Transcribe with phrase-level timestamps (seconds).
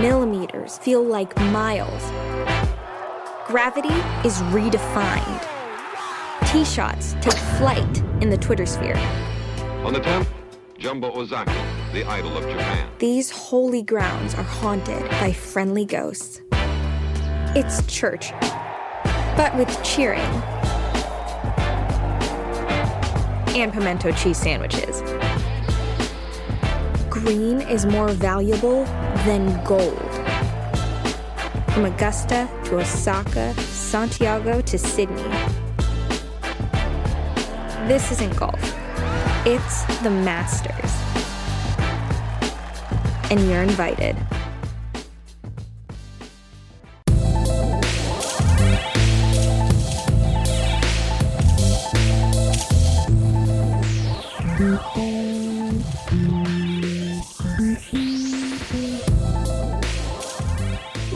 [0.00, 2.02] millimeters feel like miles.
[3.46, 3.94] Gravity
[4.26, 5.46] is redefined.
[6.50, 8.96] Tee shots take flight in the Twitter sphere.
[9.84, 10.26] On the 10th,
[10.78, 11.52] Jumbo Ozaki,
[11.92, 12.88] the idol of Japan.
[12.98, 16.40] These holy grounds are haunted by friendly ghosts.
[17.54, 18.32] It's church,
[19.36, 20.20] but with cheering
[23.54, 25.02] and pimento cheese sandwiches.
[27.10, 28.86] Green is more valuable
[29.24, 30.12] than gold.
[31.72, 35.22] From Augusta to Osaka, Santiago to Sydney.
[37.86, 38.62] This isn't golf,
[39.46, 40.92] it's the Masters.
[43.30, 44.16] And you're invited.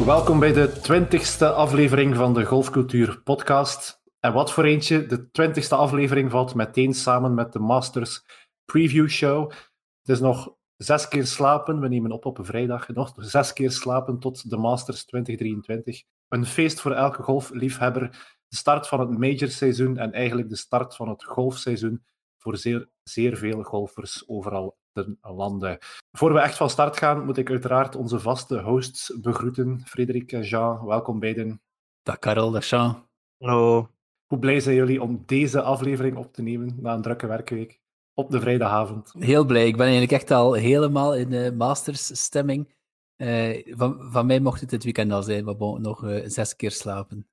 [0.04, 4.02] Welkom bij de twintigste aflevering van de Golfcultuur podcast.
[4.20, 8.24] En wat voor eentje, de twintigste aflevering valt meteen samen met de Masters
[8.64, 9.50] Preview Show.
[9.50, 13.70] Het is nog zes keer slapen, we nemen op op een vrijdag, nog zes keer
[13.70, 16.02] slapen tot de Masters 2023.
[16.28, 18.10] Een feest voor elke golfliefhebber.
[18.48, 22.04] De start van het majorseizoen en eigenlijk de start van het golfseizoen
[22.38, 25.80] voor zeer, zeer veel golfers overal ten lande.
[26.12, 29.80] Voor we echt van start gaan, moet ik uiteraard onze vaste hosts begroeten.
[29.84, 31.60] Frederik en Jean, welkom beiden.
[32.02, 33.06] Dag Karel, dag Jean.
[33.38, 33.88] Hallo.
[34.26, 37.80] Hoe blij zijn jullie om deze aflevering op te nemen na een drukke werkweek
[38.14, 39.12] op de vrijdagavond?
[39.18, 39.66] Heel blij.
[39.66, 42.72] Ik ben eigenlijk echt al helemaal in de Masters-stemming.
[43.16, 46.56] Uh, van, van mij mocht het dit weekend al zijn, maar bon, nog uh, zes
[46.56, 47.28] keer slapen.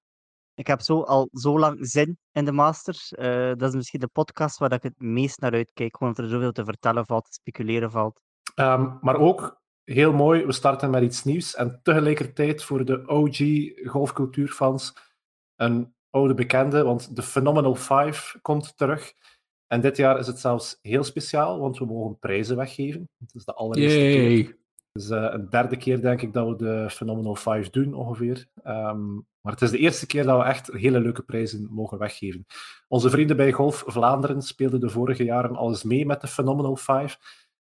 [0.62, 3.12] Ik heb zo al zo lang zin in de Masters.
[3.12, 5.98] Uh, dat is misschien de podcast waar ik het meest naar uitkijk.
[5.98, 8.22] Gewoon omdat er zoveel te vertellen valt, te speculeren valt.
[8.56, 11.56] Um, maar ook heel mooi, we starten met iets nieuws.
[11.56, 13.38] En tegelijkertijd voor de OG
[13.92, 14.94] golfcultuurfans
[15.56, 19.14] een oude bekende, want de Phenomenal 5 komt terug.
[19.68, 23.10] En dit jaar is het zelfs heel speciaal, want we mogen prijzen weggeven.
[23.18, 24.44] Het is de allereerste Yay.
[24.44, 24.58] keer.
[24.92, 28.48] Het is uh, een derde keer, denk ik, dat we de Phenomenal 5 doen, ongeveer.
[28.64, 32.46] Um, maar het is de eerste keer dat we echt hele leuke prijzen mogen weggeven.
[32.88, 36.76] Onze vrienden bij Golf Vlaanderen speelden de vorige jaren al eens mee met de Phenomenal
[36.76, 37.18] 5.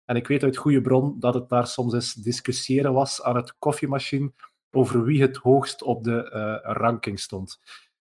[0.05, 3.55] En ik weet uit goede bron dat het daar soms eens discussiëren was aan het
[3.59, 4.31] koffiemachine
[4.71, 7.59] over wie het hoogst op de uh, ranking stond.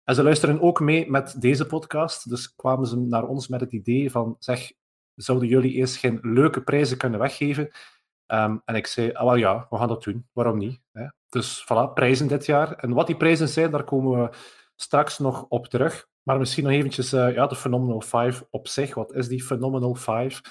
[0.03, 3.71] En ze luisteren ook mee met deze podcast, dus kwamen ze naar ons met het
[3.71, 4.71] idee van, zeg,
[5.15, 7.71] zouden jullie eens geen leuke prijzen kunnen weggeven?
[8.33, 10.81] Um, en ik zei, ah, wel ja, we gaan dat doen, waarom niet?
[10.91, 11.05] Hè?
[11.29, 12.73] Dus voilà, prijzen dit jaar.
[12.73, 14.29] En wat die prijzen zijn, daar komen we
[14.75, 16.09] straks nog op terug.
[16.23, 18.93] Maar misschien nog eventjes uh, ja, de Phenomenal 5 op zich.
[18.93, 20.41] Wat is die Phenomenal 5?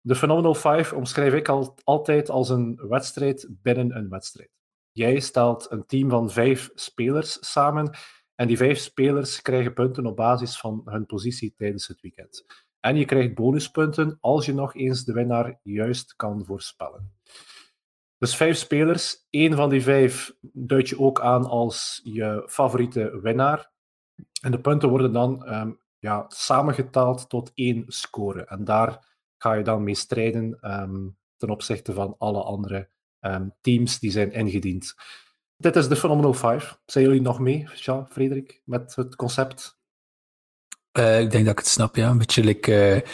[0.00, 4.50] De Phenomenal 5 omschrijf ik al, altijd als een wedstrijd binnen een wedstrijd.
[4.92, 7.96] Jij stelt een team van vijf spelers samen
[8.34, 12.44] en die vijf spelers krijgen punten op basis van hun positie tijdens het weekend.
[12.80, 17.12] En je krijgt bonuspunten als je nog eens de winnaar juist kan voorspellen.
[18.18, 19.26] Dus vijf spelers.
[19.30, 23.70] Eén van die vijf duid je ook aan als je favoriete winnaar.
[24.40, 28.44] En de punten worden dan um, ja, samengetaald tot één score.
[28.44, 32.88] En daar ga je dan mee strijden um, ten opzichte van alle andere
[33.20, 34.94] um, teams die zijn ingediend.
[35.56, 36.80] Dit is de Phenomenal 5.
[36.86, 39.77] Zijn jullie nog mee, Jean, Frederik, met het concept?
[40.92, 42.10] Uh, ik denk dat ik het snap, ja.
[42.10, 43.10] Een beetje like, uh,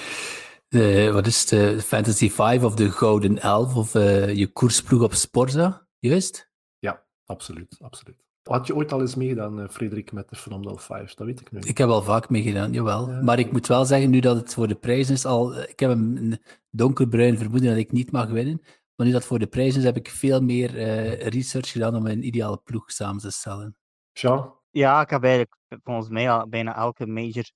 [0.68, 5.02] de, wat is het, de Fantasy 5 of de Gouden Elf of uh, je koersploeg
[5.02, 6.50] op Sporza, juist?
[6.78, 8.22] Ja, absoluut, absoluut.
[8.42, 11.14] Had je ooit al eens meegedaan, Frederik, met de Phenomenal 5?
[11.14, 11.60] Dat weet ik nu.
[11.60, 13.10] Ik heb al vaak meegedaan, jawel.
[13.10, 13.22] Ja.
[13.22, 15.90] Maar ik moet wel zeggen, nu dat het voor de prijs is, al, ik heb
[15.90, 16.38] een
[16.70, 18.60] donkerbruin vermoeden dat ik niet mag winnen.
[18.96, 22.06] Maar nu dat voor de prijs is, heb ik veel meer uh, research gedaan om
[22.06, 23.76] een ideale ploeg samen te stellen.
[24.12, 24.52] Jean?
[24.70, 27.50] Ja, ik heb eigenlijk volgens mij al bijna elke major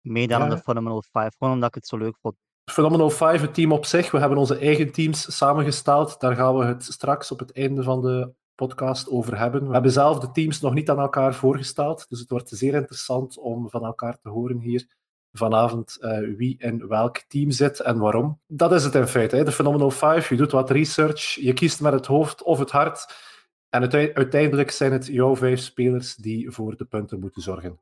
[0.00, 1.34] meedaan aan de Phenomenal 5.
[1.38, 2.34] Gewoon omdat ik het zo leuk vond.
[2.64, 4.10] Phenomenal 5, het team op zich.
[4.10, 6.20] We hebben onze eigen teams samengesteld.
[6.20, 9.66] Daar gaan we het straks op het einde van de podcast over hebben.
[9.66, 12.06] We hebben zelf de teams nog niet aan elkaar voorgesteld.
[12.08, 14.86] Dus het wordt zeer interessant om van elkaar te horen hier
[15.32, 18.40] vanavond uh, wie in welk team zit en waarom.
[18.46, 19.36] Dat is het in feite.
[19.36, 19.44] Hè.
[19.44, 23.28] De Phenomenal 5, je doet wat research, je kiest met het hoofd of het hart.
[23.68, 27.80] En uiteindelijk zijn het jouw vijf spelers die voor de punten moeten zorgen.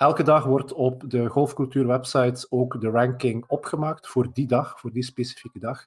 [0.00, 4.92] Elke dag wordt op de Golfcultuur website ook de ranking opgemaakt voor die dag, voor
[4.92, 5.86] die specifieke dag.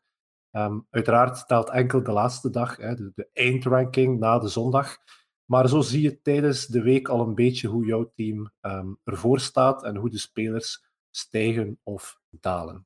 [0.52, 4.98] Um, uiteraard telt enkel de laatste dag, hè, de, eindranking na de zondag.
[5.46, 9.40] Maar zo zie je tijdens de week al een beetje hoe jouw team um, ervoor
[9.40, 12.86] staat en hoe de spelers stijgen of dalen.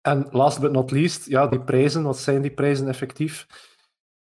[0.00, 3.46] En last but not least, ja, die prijzen, wat zijn die prijzen effectief?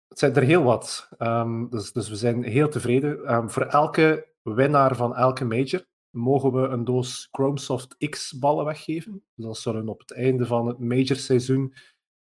[0.09, 1.09] het zijn er heel wat.
[1.17, 3.25] Ehm, dus, dus we zijn heel tevreden.
[3.25, 9.23] Ehm, voor elke winnaar van elke major mogen we een doos Chromesoft X-ballen weggeven.
[9.35, 11.73] Dus dat zullen op het einde van het majorseizoen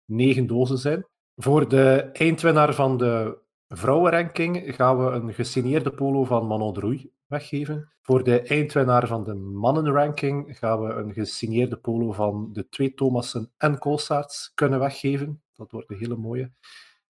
[0.04, 1.06] negen dozen zijn.
[1.36, 7.92] Voor de eindwinnaar van de vrouwenranking gaan we een gesigneerde polo van Manon Drouy weggeven.
[8.02, 13.52] Voor de eindwinnaar van de mannenranking gaan we een gesigneerde polo van de twee Thomassen
[13.56, 15.42] en Koolsaerts kunnen weggeven.
[15.54, 16.52] Dat wordt een hele mooie.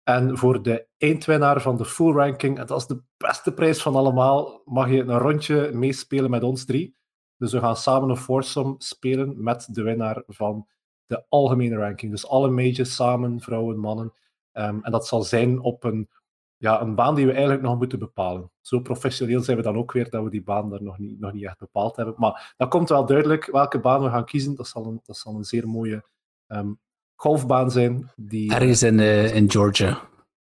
[0.05, 3.95] En voor de eindwinnaar van de full ranking, en dat is de beste prijs van
[3.95, 6.95] allemaal, mag je een rondje meespelen met ons drie.
[7.37, 10.67] Dus we gaan samen een foursome spelen met de winnaar van
[11.05, 12.11] de algemene ranking.
[12.11, 14.13] Dus alle majors samen, vrouwen, mannen.
[14.51, 16.09] Ehm, en dat zal zijn op een,
[16.57, 18.51] ja, een baan die we eigenlijk nog moeten bepalen.
[18.61, 21.33] Zo professioneel zijn we dan ook weer dat we die baan daar nog niet, nog
[21.33, 22.15] niet echt bepaald hebben.
[22.17, 24.55] Maar dat komt wel duidelijk welke baan we gaan kiezen.
[24.55, 26.03] Dat zal een, dat zal een zeer mooie
[26.47, 26.71] ehm,
[27.15, 28.11] golfbaan zijn.
[28.15, 30.01] Die, Ergens in, uh, in Georgia.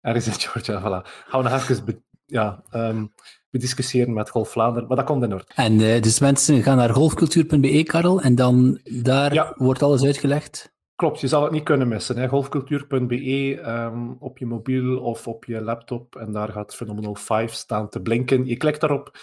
[0.02, 1.08] Ergens in Georgia, voilà.
[1.28, 3.14] Gaan we nog even be, ja, um,
[3.50, 5.46] bediscussiëren met Golf Vlaanderen, maar dat komt in orde.
[5.56, 9.54] En uh, dus mensen gaan naar golfcultuur.be, Karel, en dan daar ja.
[9.58, 10.74] wordt alles uitgelegd?
[10.96, 12.30] Klopt, je zal het niet kunnen missen.
[12.30, 17.90] Golfcultuur.be um, op je mobiel of op je laptop, en daar gaat Phenomenal 5 staan
[17.90, 18.46] te blinken.
[18.46, 19.18] Je klikt daarop.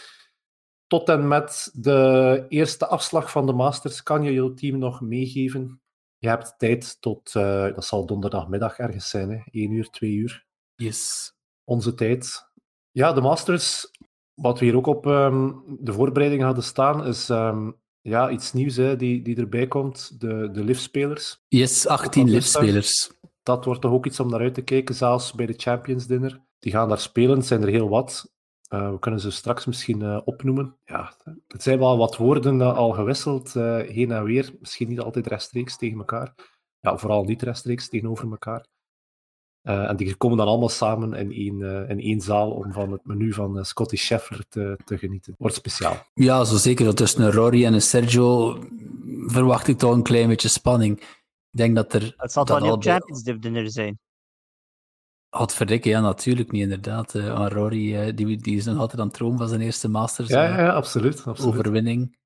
[0.86, 5.79] Tot en met de eerste afslag van de Masters kan je je team nog meegeven.
[6.20, 9.40] Je hebt tijd tot, uh, dat zal donderdagmiddag ergens zijn, hè?
[9.50, 10.46] 1 uur, 2 uur.
[10.74, 11.32] Yes.
[11.64, 12.48] Onze tijd.
[12.90, 13.90] Ja, de Masters,
[14.34, 18.76] wat we hier ook op um, de voorbereiding hadden staan, is um, ja, iets nieuws
[18.76, 20.20] hè, die, die erbij komt.
[20.20, 21.42] De, de liftspelers.
[21.48, 23.12] Yes, 18 liftspelers.
[23.42, 26.40] Dat wordt toch ook iets om naar uit te kijken, zelfs bij de Champions Dinner.
[26.58, 28.32] Die gaan daar spelen, het zijn er heel wat.
[28.74, 30.76] Uh, we kunnen ze straks misschien uh, opnoemen.
[30.84, 31.12] Ja,
[31.48, 34.54] het zijn wel wat woorden uh, al gewisseld, heen en weer.
[34.60, 36.34] Misschien niet altijd rechtstreeks tegen elkaar.
[36.80, 38.66] Ja, vooral niet rechtstreeks tegenover elkaar.
[39.62, 43.32] en die komen dan allemaal samen in één, in één zaal om van het menu
[43.32, 45.34] van Scotty Scheffler te, te genieten.
[45.38, 45.96] Wordt speciaal.
[46.14, 46.84] Ja, zo zeker.
[46.84, 48.58] Dat tussen een Rory en een Sergio
[49.26, 51.00] verwacht ik toch een klein beetje spanning.
[51.50, 52.14] Ik denk dat er...
[52.16, 53.98] Het zal toch niet op Champions Dinner zijn?
[55.30, 57.14] Had verdikken, ja, natuurlijk niet, inderdaad.
[57.14, 60.28] Uh, Rory, uh, die, die is nog altijd aan het droom van zijn eerste Masters.
[60.28, 61.54] Ja, ja, ja absoluut, absoluut.
[61.54, 62.18] Overwinning.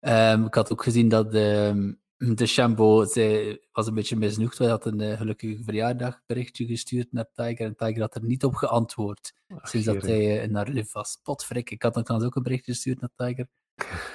[0.00, 4.58] Um, ik had ook gezien dat de, de Chambo zij was een beetje misnoegd.
[4.58, 8.54] Hij had een uh, gelukkige verjaardagberichtje gestuurd naar Tiger en Tiger had er niet op
[8.54, 9.32] geantwoord.
[9.48, 11.20] Ach, sinds dat hij naar Liv was.
[11.22, 13.48] Potfrik, ik had nog ook een berichtje gestuurd naar Tiger.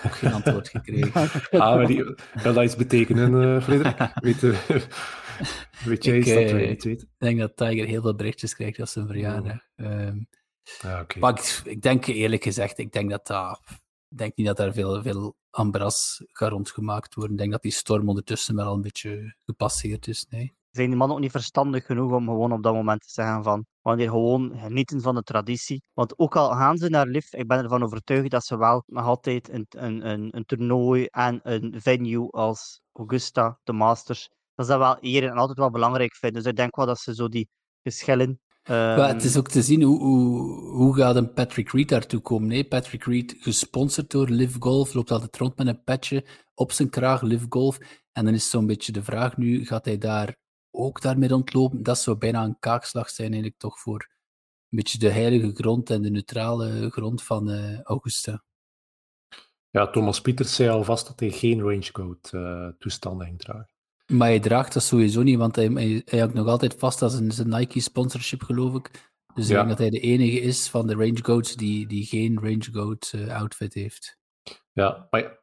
[0.05, 1.29] Ook geen antwoord gekregen.
[1.51, 2.03] ah, maar die,
[2.33, 4.11] wil dat iets betekenen, Frederik?
[4.25, 4.41] Weet,
[5.85, 6.91] Weet ik, dat weten?
[6.91, 9.59] Ik denk dat Tiger heel veel berichtjes krijgt als zijn verjaardag.
[9.77, 9.85] Oh.
[9.85, 10.27] Um,
[10.81, 11.21] ja, okay.
[11.21, 13.61] Maar ik, ik, denk eerlijk gezegd, ik denk dat dat...
[14.09, 17.33] Ik denk niet dat er veel, veel ambras gaat rondgemaakt worden.
[17.33, 20.25] Ik denk dat die storm ondertussen wel een beetje gepasseerd is.
[20.29, 20.55] Nee.
[20.71, 23.65] Zijn die mannen ook niet verstandig genoeg om gewoon op dat moment te zeggen van
[23.81, 25.83] wanneer gewoon genieten van de traditie.
[25.93, 29.05] Want ook al gaan ze naar LIV, ik ben ervan overtuigd dat ze wel nog
[29.05, 34.29] altijd een, een, een, een toernooi en een venue als Augusta, de Masters,
[34.67, 36.41] dat ze dat wel eer en altijd wel belangrijk vinden.
[36.41, 37.49] Dus ik denk wel dat ze zo die
[37.83, 38.29] geschillen.
[38.63, 38.75] Um...
[38.75, 42.47] Ja, het is ook te zien hoe, hoe, hoe gaat een Patrick Reed daartoe komen.
[42.47, 46.89] Nee, Patrick Reed, gesponsord door Live Golf, loopt altijd rond met een petje op zijn
[46.89, 47.77] kraag, Live Golf.
[48.11, 50.35] En dan is zo'n beetje de vraag nu, gaat hij daar
[50.71, 51.83] ook daarmee rondlopen?
[51.83, 54.09] Dat zou bijna een kaakslag zijn eigenlijk toch voor
[54.69, 58.43] een beetje de heilige grond en de neutrale grond van uh, Augusta.
[59.69, 63.70] Ja, Thomas Pieters zei alvast dat hij geen range code uh, toestanden ging dragen.
[64.11, 67.13] Maar hij draagt dat sowieso niet, want hij, hij, hij hangt nog altijd vast als
[67.13, 69.11] een, zijn Nike-sponsorship, geloof ik.
[69.33, 69.51] Dus ja.
[69.51, 72.67] ik denk dat hij de enige is van de Range Goats die, die geen Range
[72.71, 74.17] Goat uh, outfit heeft.
[74.71, 75.39] Ja, maar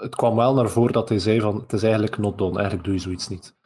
[0.00, 2.84] het kwam wel naar voren dat hij zei van het is eigenlijk not done, eigenlijk
[2.84, 3.56] doe je zoiets niet.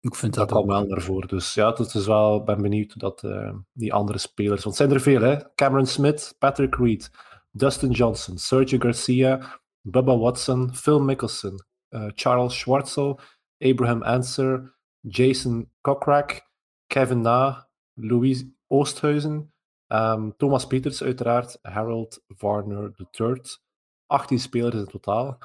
[0.00, 1.28] Ik vind dat, dat kwam wel naar voren.
[1.28, 4.90] Dus ja, het is wel, ben benieuwd dat uh, die andere spelers, want het zijn
[4.90, 7.10] er veel hè, Cameron Smith, Patrick Reed,
[7.50, 13.20] Dustin Johnson, Sergio Garcia, Bubba Watson, Phil Mickelson, uh, Charles Schwartzel,
[13.62, 16.42] Abraham Anser, Jason Kokrak,
[16.86, 19.52] Kevin Na, Louis Oosthuizen,
[19.88, 23.40] um, Thomas Peters uiteraard, Harold Warner III.
[24.06, 25.38] 18 spelers in totaal.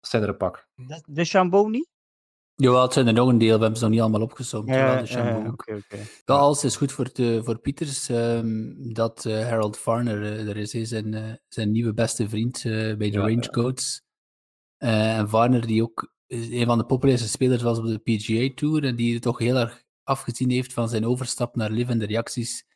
[0.00, 0.68] Zijn er een pak.
[1.06, 1.88] De Chambon niet?
[2.56, 3.54] Jawel, het zijn er nog een deel.
[3.56, 4.68] We hebben ze nog niet allemaal opgezomd.
[4.68, 5.42] Ja, de Chambon.
[5.42, 6.00] ja, okay, okay.
[6.24, 10.56] Ja, alles is goed voor, de, voor Pieters um, dat uh, Harold Varner uh, er
[10.56, 10.72] is.
[10.72, 13.48] Hij zijn, uh, zijn nieuwe beste vriend bij de Ja, Range ja.
[13.48, 14.02] Codes.
[14.76, 18.96] en Varner, die ook een van de populairste spelers was op de PGA Tour en
[18.96, 22.66] die toch heel erg afgezien heeft van zijn overstap naar Liv en de reacties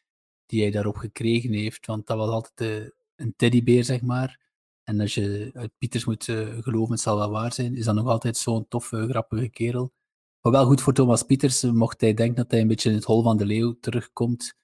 [0.46, 1.86] die hij daarop gekregen heeft.
[1.86, 4.40] Want dat was altijd de, een teddybeer, zeg maar.
[4.84, 7.94] En als je uit Pieters moet uh, geloven, het zal wel waar zijn, is dat
[7.94, 9.92] nog altijd zo'n toffe, grappige kerel.
[10.40, 13.04] Maar wel goed voor Thomas Pieters, mocht hij denken dat hij een beetje in het
[13.04, 14.54] hol van de leeuw terugkomt,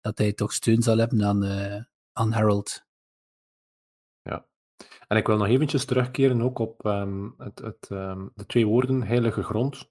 [0.00, 1.24] dat hij toch steun zal hebben
[2.12, 2.87] aan Harold.
[5.08, 9.02] En ik wil nog eventjes terugkeren ook op um, het, het, um, de twee woorden
[9.02, 9.90] heilige grond.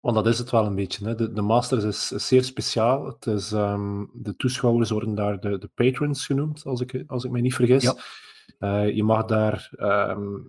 [0.00, 1.06] Want dat is het wel een beetje.
[1.06, 1.14] Hè.
[1.14, 3.06] De, de Masters is, is, zeer speciaal.
[3.06, 7.30] Het is, um, de toeschouwers worden daar de, de patrons genoemd, als ik, als ik
[7.30, 7.82] me niet vergis.
[7.82, 7.94] Ja.
[8.58, 9.70] Uh, je mag daar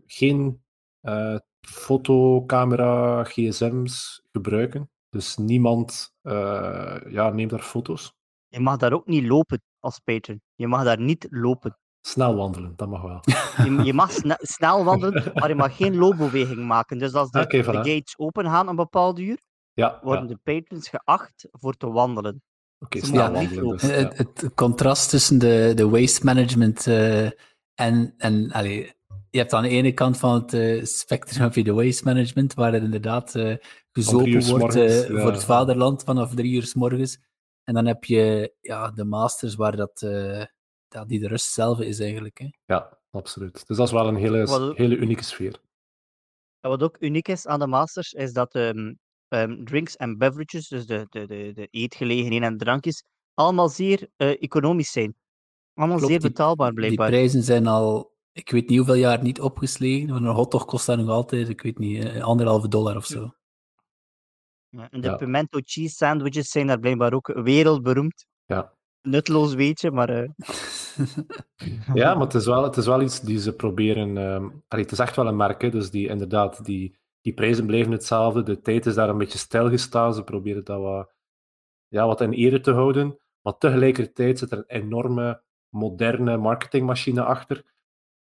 [0.06, 0.64] geen
[1.02, 4.90] uh, fotocamera, gsm's gebruiken.
[5.10, 8.14] Dus niemand uh, ja, neemt daar foto's.
[8.48, 10.42] Je mag daar ook niet lopen als patron.
[10.56, 11.78] Je mag daar niet lopen.
[12.08, 13.20] Snel wandelen, dat mag wel.
[13.66, 16.98] Je, je mag sne snel wandelen, maar je mag geen loopbeweging maken.
[16.98, 19.38] Dus als de, okay, de gates open gaan een bepaald uur,
[19.74, 20.34] ja, worden ja.
[20.34, 22.44] de patrons geacht voor te wandelen.
[22.80, 23.68] Oké, snel wandelen.
[23.68, 23.88] Dus, ja.
[23.88, 27.26] Het, het contrast tussen de, de waste management uh,
[27.74, 28.94] en, en allee,
[29.30, 32.54] je hebt aan de ene kant van het uh, spectrum heb je de waste management,
[32.54, 33.56] waar er inderdaad uh,
[33.92, 35.22] gezopen wordt morgens, uh, ja.
[35.22, 37.20] voor het vaderland vanaf drie uur s morgens.
[37.64, 40.02] En dan heb je ja, de masters, waar dat,
[40.98, 42.38] ja, die de rust zelf is eigenlijk.
[42.38, 42.48] Hè.
[42.66, 43.68] Ja, absoluut.
[43.68, 45.60] Dus dat is wel een hele, hele unieke sfeer.
[46.60, 48.94] En wat ook uniek is aan de Masters, is dat ehm,
[49.27, 54.42] ehm, drinks en beverages, dus de, de, de, de eetgelegenheden en drankjes, allemaal zeer eh,
[54.42, 55.16] economisch zijn.
[55.74, 57.08] Allemaal Klopt, zeer die- betaalbaar, Die blijkbaar.
[57.10, 60.10] prijzen zijn al, ik weet niet hoeveel jaar niet opgeslegen.
[60.10, 63.32] Want een hotdog kost daar nog altijd, ik weet niet, eh, anderhalve dollar of zo.
[64.70, 65.16] Ja, en de Ja.
[65.16, 68.25] pimento cheese sandwiches zijn daar blijkbaar ook wereldberoemd.
[68.46, 68.74] Ja.
[69.01, 70.30] Nutteloos weetje, maar eh,
[71.94, 74.18] Ja, maar het is wel, het is wel iets die ze proberen.
[74.18, 77.92] ehm, het is echt wel een merk, hè, dus die, inderdaad, die, die prijzen blijven
[77.92, 78.44] hetzelfde.
[78.44, 80.13] De tijd is daar een beetje stilgestaan.
[80.13, 81.13] Ze proberen dat wat,
[81.88, 83.20] ja, wat in ere te houden.
[83.42, 87.66] Maar tegelijkertijd zit er een enorme, moderne marketingmachine achter.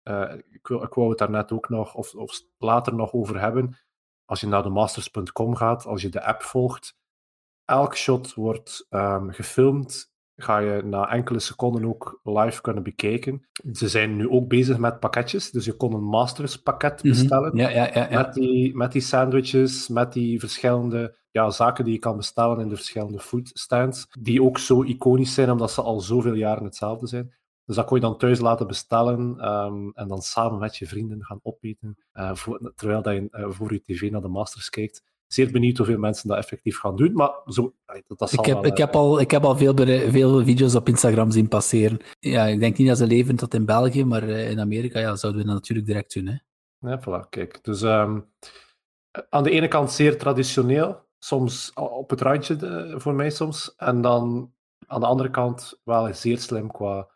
[0.03, 3.77] Eh, ik, ik wou het daar net ook nog, of, of later nog over hebben.
[4.25, 6.97] Als je naar de masters.com gaat, als je de app volgt,
[7.65, 13.47] elk shot wordt ehm, gefilmd ga je na enkele seconden ook live kunnen bekijken.
[13.73, 17.07] Ze zijn nu ook bezig met pakketjes, dus je kon een Masters pakket Mhm.
[17.13, 17.55] bestellen.
[17.55, 18.09] Ja, ja, ja.
[18.09, 18.21] ja.
[18.21, 22.69] Met, die, met die sandwiches, met die verschillende ja, zaken die je kan bestellen in
[22.69, 27.35] de verschillende foodstands, die ook zo iconisch zijn omdat ze al zoveel jaren hetzelfde zijn.
[27.65, 31.23] Dus dat kon je dan thuis laten bestellen ehm, en dan samen met je vrienden
[31.25, 35.03] gaan opeten, eh, voor- terwijl dat je eh, voor je tv naar de Masters kijkt.
[35.27, 38.55] Zeer benieuwd hoeveel mensen dat effectief gaan doen, maar zo, dat, dat zal Ik heb,
[38.55, 39.73] wel, ik eh, heb al, ik heb al veel,
[40.09, 41.99] veel video's op Instagram zien passeren.
[42.19, 45.15] Ja, ik denk niet dat ze leven tot in België, maar eh, in Amerika ja,
[45.15, 46.25] zouden we dat natuurlijk direct doen.
[46.25, 46.35] Hè.
[46.89, 47.63] Ja, voilà, kijk.
[47.63, 48.19] Dus ehm,
[49.29, 53.73] aan de ene kant zeer traditioneel, soms op het randje de- voor mij soms.
[53.75, 54.53] En dan
[54.87, 57.07] aan de andere kant wel zeer slim qua,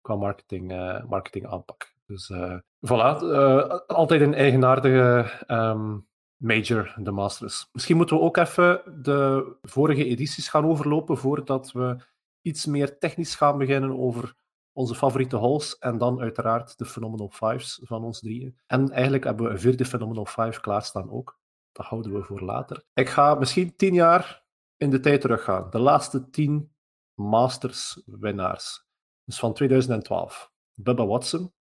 [0.00, 1.92] qua marketing, eh, marketing aanpak.
[2.06, 2.56] Dus eh
[2.86, 5.96] voilà, eh, altijd een eigenaardige ehm,
[6.36, 7.68] major, de Masters.
[7.72, 11.96] Misschien moeten we ook even de vorige edities gaan overlopen voordat we
[12.42, 14.34] iets meer technisch gaan beginnen over
[14.72, 18.58] onze favoriete holes en dan uiteraard de Phenomenal Fives van ons drieën.
[18.66, 21.38] En eigenlijk hebben we een vierde Phenomenal Five klaarstaan ook.
[21.72, 22.84] Dat houden we voor later.
[22.92, 24.44] Ik ga misschien tien jaar
[24.76, 25.70] in de tijd teruggaan.
[25.70, 26.74] De laatste tien
[27.14, 28.86] Masters winnaars.
[29.24, 30.52] Dus van 2012.
[30.74, 31.52] Bubba Watson,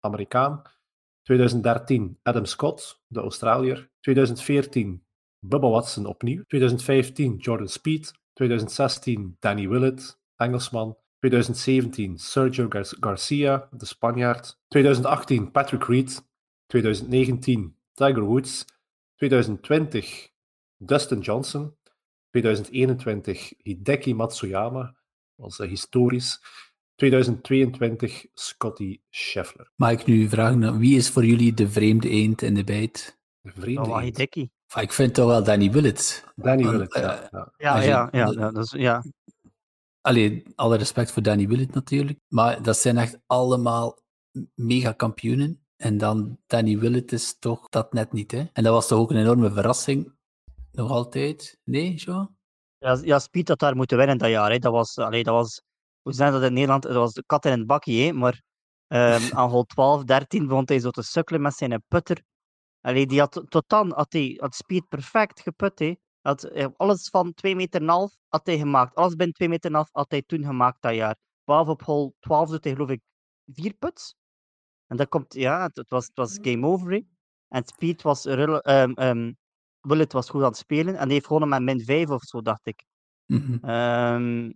[0.00, 0.62] Amerikaan.
[1.22, 3.90] 2013 Adam Scott, de Australiër.
[4.00, 5.02] 2014
[5.40, 6.44] Bubba Watson opnieuw.
[6.46, 8.12] 2015 Jordan Speed.
[8.34, 10.96] 2016 Danny Willett, Engelsman.
[11.20, 14.58] 2017 Sergio Gar- Garcia, de Spanjaard.
[14.68, 16.22] 2018 Patrick Reed.
[16.66, 18.66] 2019 Tiger Woods.
[19.16, 20.32] 2020
[20.78, 21.76] Dustin Johnson.
[22.32, 24.94] 2021 Hideki Matsuyama,
[25.36, 26.38] was historisch.
[27.02, 29.70] 2022 Scotty Scheffler.
[29.76, 33.18] Mag ik nu vragen, nou, wie is voor jullie de vreemde eend in de bijt?
[33.40, 34.18] De vreemde oh, eend.
[34.68, 36.24] Ah, Ik vind toch wel Danny Willett.
[36.36, 37.22] Danny Willett, ja.
[37.22, 37.52] eh, ja.
[37.56, 39.04] Ja, je- ja, ja, dat- ja, dat is, ja.
[40.00, 42.18] Allee, alle respect voor Danny Willett natuurlijk.
[42.28, 43.98] Maar dat zijn echt allemaal
[44.54, 45.64] mega kampioenen.
[45.76, 48.30] En dan Danny Willett is toch dat net niet.
[48.30, 48.44] Hè?
[48.52, 50.12] En dat was toch ook een enorme verrassing.
[50.72, 51.58] Nog altijd.
[51.64, 52.34] Nee, zo?
[52.78, 54.50] Ja, ja, Speed had daar moeten winnen dat jaar.
[54.50, 54.58] Hè.
[54.58, 55.62] Dat, was, allee, dat was,
[56.02, 56.82] hoe zijn dat in Nederland?
[56.82, 58.02] Dat was de kat in het bakje.
[58.02, 58.12] Hè.
[58.12, 58.42] Maar
[58.86, 62.22] ehm, aan hol 12, 13 begon hij zo te sukkelen met zijn putter.
[62.80, 65.78] Allee, die had, tot dan had, hij, had Speed perfect geput.
[65.78, 65.94] Hè.
[66.20, 68.94] Had, eh, alles van 2 meter en een half had hij gemaakt.
[68.94, 71.16] Alles binnen 2 meter en een half had hij toen gemaakt dat jaar.
[71.44, 73.00] Behalve op hol 12 doet hij geloof ik
[73.46, 74.14] vier puts.
[74.86, 76.92] En dat komt, ja, het, was, het was game over.
[76.92, 77.00] Hè.
[77.48, 79.32] En Speed was, ehm ehm,
[79.80, 80.96] Bullet was goed aan het spelen.
[80.96, 82.84] En die heeft gewonnen met min 5 of zo, dacht ik.
[83.62, 84.52] Ehm,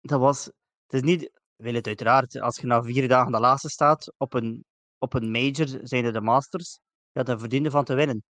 [0.00, 0.44] dat was.
[0.44, 1.30] Het is niet.
[1.56, 4.64] Wil het uiteraard, als je na vier dagen de laatste staat op een,
[4.98, 6.78] op een major, zijn er de Masters,
[7.12, 8.22] ja, dan verdiende van te winnen.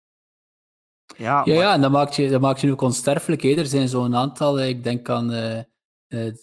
[1.18, 3.42] Ja, Ja, maar- ja, en dat maakt je, dat maakt je ook onsterfelijk.
[3.42, 3.50] hè.
[3.50, 5.64] Er zijn zo'n aantal, ik denk aan eh
[6.08, 6.34] eh,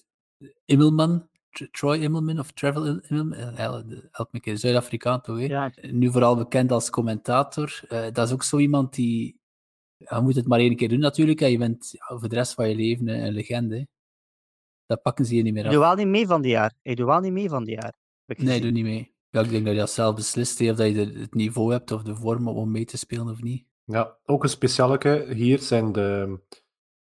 [0.64, 3.56] Immelman, Tr- Troy Immelman of Travel Immelman, eh,
[4.10, 5.40] help me keer, Zuid-Afrikaan toch?
[5.40, 7.80] ja, Nu vooral bekend als commentator.
[7.88, 9.40] Dat is ook zo iemand die,
[9.96, 12.54] je moet het maar één keer doen natuurlijk, en je bent ja, voor de rest
[12.54, 13.76] van je leven een legende.
[13.76, 13.84] hè.
[14.86, 15.72] Dat pakken ze je niet meer af.
[15.72, 16.72] doet wel niet mee van die jaar.
[16.82, 17.94] Hij doet wel niet mee van die jaar.
[18.26, 19.14] Ik Nee, doe niet mee.
[19.30, 22.02] Ja, ik denk dat je dat zelf beslist, of dat je het niveau hebt of
[22.02, 23.66] de vorm om mee te spelen of niet.
[23.84, 26.38] Ja, ook een specialeke hier zijn de,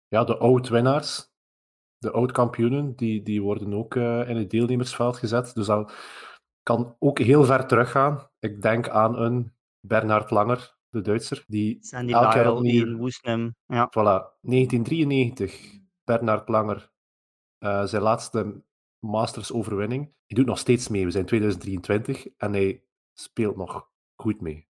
[0.07, 1.27] ja, de oud-winnaars.
[1.97, 5.53] De oud-kampioenen, die, die worden ook eh, in het deelnemersveld gezet.
[5.55, 5.93] Dus dat
[6.63, 8.29] kan ook heel ver teruggaan.
[8.39, 13.09] Ik denk aan een Bernhard Langer, de Duitser, die Sandy elk jaar opnieuw...
[13.65, 13.87] Ja.
[13.89, 16.91] Voilà, 1993, Bernhard Langer,
[17.59, 18.61] eh, zijn laatste
[18.99, 20.03] Masters-overwinning.
[20.25, 24.67] Hij doet nog steeds mee, we zijn 2023 en hij speelt nog goed mee.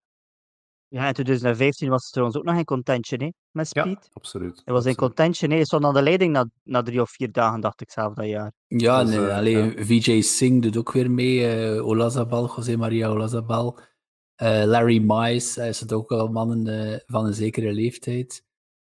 [0.88, 4.10] ja, in 2015 was het trouwens ook nog in contention hè, met Ja, Speed.
[4.13, 4.62] absoluut.
[4.65, 4.98] Hij was in absoluut.
[4.98, 5.55] contention, hè.
[5.55, 8.25] hij stond aan de leiding na, na drie of vier dagen, dacht ik zelf dat
[8.27, 8.51] jaar.
[8.67, 11.48] Ja, Dus, en eh, eh, allee, VJ Singh doet ook weer mee.
[11.48, 13.79] eh Olazabal, José Maria Olazabal.
[14.36, 18.46] Eh, Larry Mize, hij is het ook wel mannen eh, van een zekere leeftijd.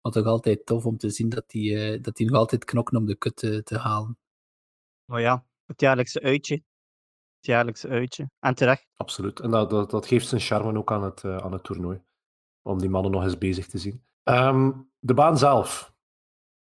[0.08, 2.96] Maar toch altijd tof om te zien dat die, eh, dat die nog altijd knokken
[2.96, 4.18] om de kut te, te halen.
[5.04, 6.54] Maar ja, het jaarlijkse uitje.
[7.36, 8.30] Het jaarlijkse uitje.
[8.40, 8.86] En terecht.
[8.96, 9.40] Absoluut.
[9.40, 12.02] En dat, dat, dat geeft zijn charme ook aan het, eh, aan het toernooi.
[12.62, 14.04] Om die mannen nog eens bezig te zien.
[14.22, 15.92] Ehm, de baan zelf.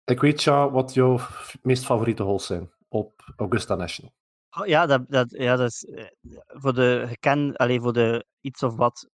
[0.05, 1.19] Ik weet ja wat jouw
[1.63, 4.15] meest favoriete holes zijn op Augusta National.
[4.51, 6.05] Oh, ja, dat, dat, ja, dat is eh,
[6.47, 9.11] voor de gekend, alleen voor de iets of wat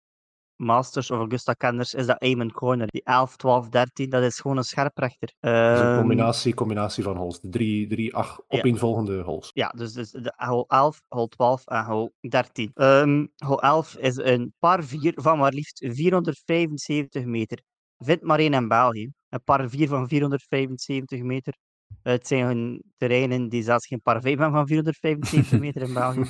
[0.56, 2.86] Masters of Augusta-kenners is dat Eamon Corner.
[2.86, 5.34] Die 11, 12, 13, dat is gewoon een scherprechter.
[5.40, 7.40] Dat is een Ehm, combinatie, combinatie van holes.
[7.40, 8.58] De drie, drie acht Ja.
[8.58, 9.50] opeenvolgende holes.
[9.52, 12.70] Ja, dus, dus de hole 11, hole 12 en hole 13.
[12.74, 17.58] Ehm hole 11 is een par 4 van maar liefst 475 meter.
[17.98, 19.10] Vindt maar één in België.
[19.28, 21.54] Een par 4 van 475 meter.
[22.02, 26.20] Het zijn terreinen die zelfs geen par 5 hebben van 475 meter in België.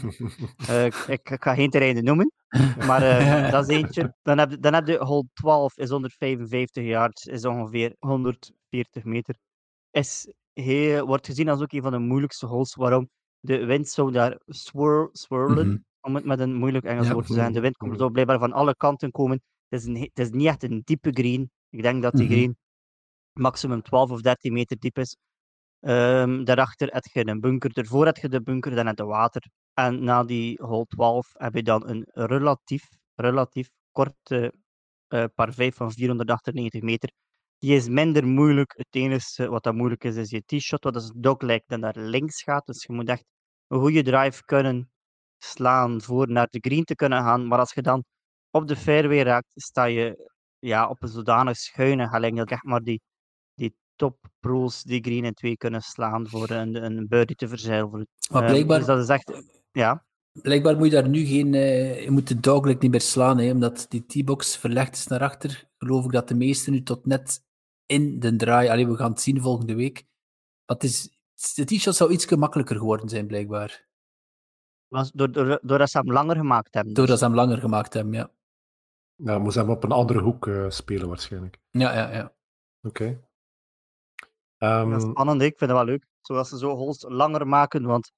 [0.68, 2.32] Eh, ik, ga geen terreinen noemen,
[2.86, 4.14] maar eh, dat is eentje.
[4.22, 9.34] Dan heb, je- dan heb je hole 12, is 155 yards, is ongeveer 140 meter.
[9.90, 12.74] Is heel, wordt gezien als ook een van de moeilijkste holes.
[12.74, 13.08] Waarom?
[13.40, 15.76] De wind zou daar swir, swirlen, Mhm.
[16.00, 17.12] om het met een moeilijk Engels Ja.
[17.12, 17.52] woord te zeggen.
[17.52, 19.42] De wind komt zo blijkbaar van alle kanten komen.
[19.68, 21.50] Het is, een, he- het is niet echt een diepe green.
[21.70, 22.32] Ik denk dat die Mhm.
[22.32, 22.56] green
[23.32, 25.16] maximum 12 of 13 meter diep is.
[25.84, 29.42] Ehm, daarachter heb je een bunker, ervoor heb je de bunker, dan heb je water.
[29.74, 34.52] En na die hole 12 heb je dan een relatief, relatief korte
[35.08, 37.10] eh par 5 van 498 meter.
[37.58, 38.72] Die is minder moeilijk.
[38.76, 42.42] Het enige wat dat moeilijk is, is je t-shot, wat is dogleg dat naar links
[42.42, 42.66] gaat.
[42.66, 43.24] Dus je moet echt
[43.66, 44.90] een goede drive kunnen
[45.38, 47.46] slaan voor naar de green te kunnen gaan.
[47.48, 48.04] Maar als je dan
[48.50, 52.80] op de fairway raakt, sta je ja, op een zodanig schuine helling dat echt maar
[52.82, 53.00] die
[53.96, 58.08] top pro's die green in twee kunnen slaan voor een, een birdie te verzilveren.
[58.30, 60.04] Maar Ehm, blijkbaar, dus dat is echt, ja.
[60.32, 61.54] blijkbaar moet je daar nu geen...
[61.54, 65.20] eh, je moet de dogleg niet meer slaan, hè, omdat die T-box verlegd is naar
[65.22, 65.68] achter.
[65.78, 67.42] Geloof ik dat de meesten nu tot net
[67.86, 68.68] in de draai...
[68.68, 70.04] Allee, we gaan het zien volgende week.
[70.66, 71.18] Maar het is,
[71.54, 73.86] de t-shot zou iets gemakkelijker geworden zijn, blijkbaar.
[74.88, 76.94] Was door, door, doordat ze hem langer gemaakt hebben.
[76.94, 77.24] Doordat dus.
[77.24, 78.30] ze hem langer gemaakt hebben, ja.
[79.16, 81.58] Ja, moest hem op een andere hoek eh, spelen waarschijnlijk.
[81.70, 82.34] Ja, ja, ja.
[82.82, 83.20] Oké.
[84.64, 86.06] Ehm, Dat is spannend, ik vind het wel leuk.
[86.20, 88.12] Zoals ze zo holes langer maken, want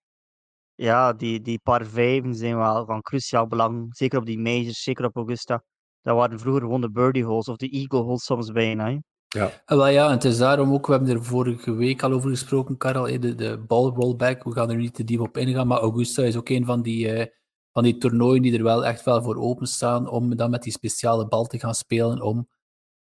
[0.74, 3.96] ja, die, die par vijven zijn wel van cruciaal belang.
[3.96, 5.64] Zeker op die majors, zeker op Augusta.
[6.02, 8.84] Dat waren vroeger gewoon de birdie holes of de eagle holes soms bijna.
[8.84, 8.98] Hè.
[9.38, 12.12] ja, Ah, wel ja, en het is daarom ook, we hebben er vorige week al
[12.12, 15.36] over gesproken, Karel, eh, de, de ball rollback, we gaan er niet te diep op
[15.36, 17.26] ingaan, maar Augusta is ook een van die, eh,
[17.72, 21.26] van die toernooien die er wel echt wel voor openstaan om dan met die speciale
[21.28, 22.48] bal te gaan spelen om,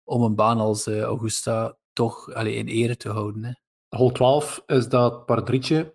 [0.05, 3.45] om een baan als eh, Augusta toch allee, in ere te houden.
[3.45, 3.53] Hè.
[3.97, 5.95] hole 12 is dat par drietje.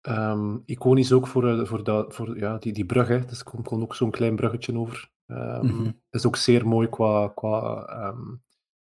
[0.00, 3.08] Ehm, iconisch ook voor, eh, voor, dat, voor ja, die, die brug.
[3.08, 3.24] Hè.
[3.24, 5.10] Dus er komt ook zo'n klein bruggetje over.
[5.26, 5.90] Mhm.
[6.10, 8.34] Is ook zeer mooi qua, qua ehm,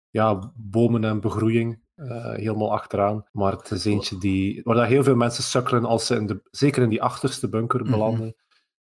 [0.09, 1.79] ja, bomen en begroeiing.
[1.95, 3.25] eh, helemaal achteraan.
[3.31, 6.41] Maar het is eentje die, waar dat heel veel mensen sukkelen als ze in de,
[6.51, 7.91] zeker in die achterste bunker Mhm.
[7.91, 8.25] belanden.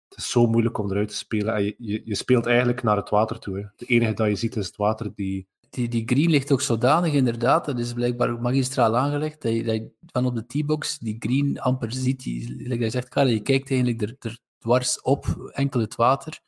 [0.09, 1.53] Het is zo moeilijk om eruit te spelen.
[1.55, 3.57] En je, je, je speelt eigenlijk naar het water toe.
[3.57, 3.61] Hè.
[3.75, 5.47] Het enige dat je ziet is het water die.
[5.73, 9.75] Die, die green ligt ook zodanig, inderdaad, dat is blijkbaar magistraal aangelegd, dat je, dat
[9.75, 12.23] je van op de t-box die green amper ziet.
[12.23, 16.39] Die, like je zegt, Karel, je kijkt eigenlijk er, er dwars op, enkel het water.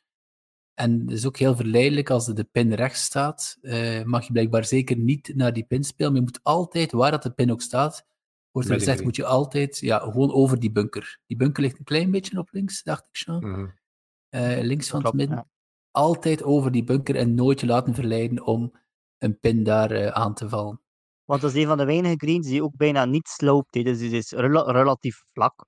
[0.74, 3.58] En het is ook heel verleidelijk als de, de pin rechts staat.
[3.60, 7.10] eh, mag je blijkbaar zeker niet naar die pin spelen, maar je moet altijd, waar
[7.10, 8.06] dat de pin ook staat,
[8.50, 11.18] wordt er gezegd, moet je altijd ja, gewoon over die bunker.
[11.26, 13.40] Die bunker ligt een klein beetje op links, dacht ik zo.
[13.40, 13.66] Mhm.
[14.28, 15.46] Eh, links van Klopt, het midden.
[15.46, 15.54] ja.
[15.90, 18.72] Altijd over die bunker en nooit je laten verleiden om
[19.18, 20.80] een pin daar eh, aan te vallen.
[21.24, 23.74] Want dat is een van de weinige greens die ook bijna niet sloopt.
[23.74, 23.82] hè.
[23.82, 25.66] Dus het is rela- relatief vlak.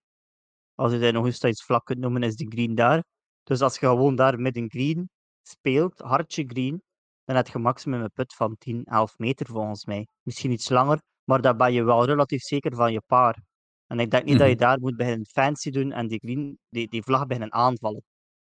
[0.74, 3.04] Als je dat nog eens iets vlak kunt noemen, is die green daar.
[3.42, 5.11] Dus als je gewoon daar met een green
[5.42, 6.82] speelt, hartje green,
[7.24, 10.06] dan heb je maximum een put van 10, 11 meter volgens mij.
[10.22, 13.42] Misschien iets langer, maar dan ben je wel relatief zeker van je paar.
[13.87, 14.62] En ik denk niet dat je Mhm.
[14.62, 18.02] daar moet beginnen fancy doen en die, green, die, die vlag beginnen aanvallen.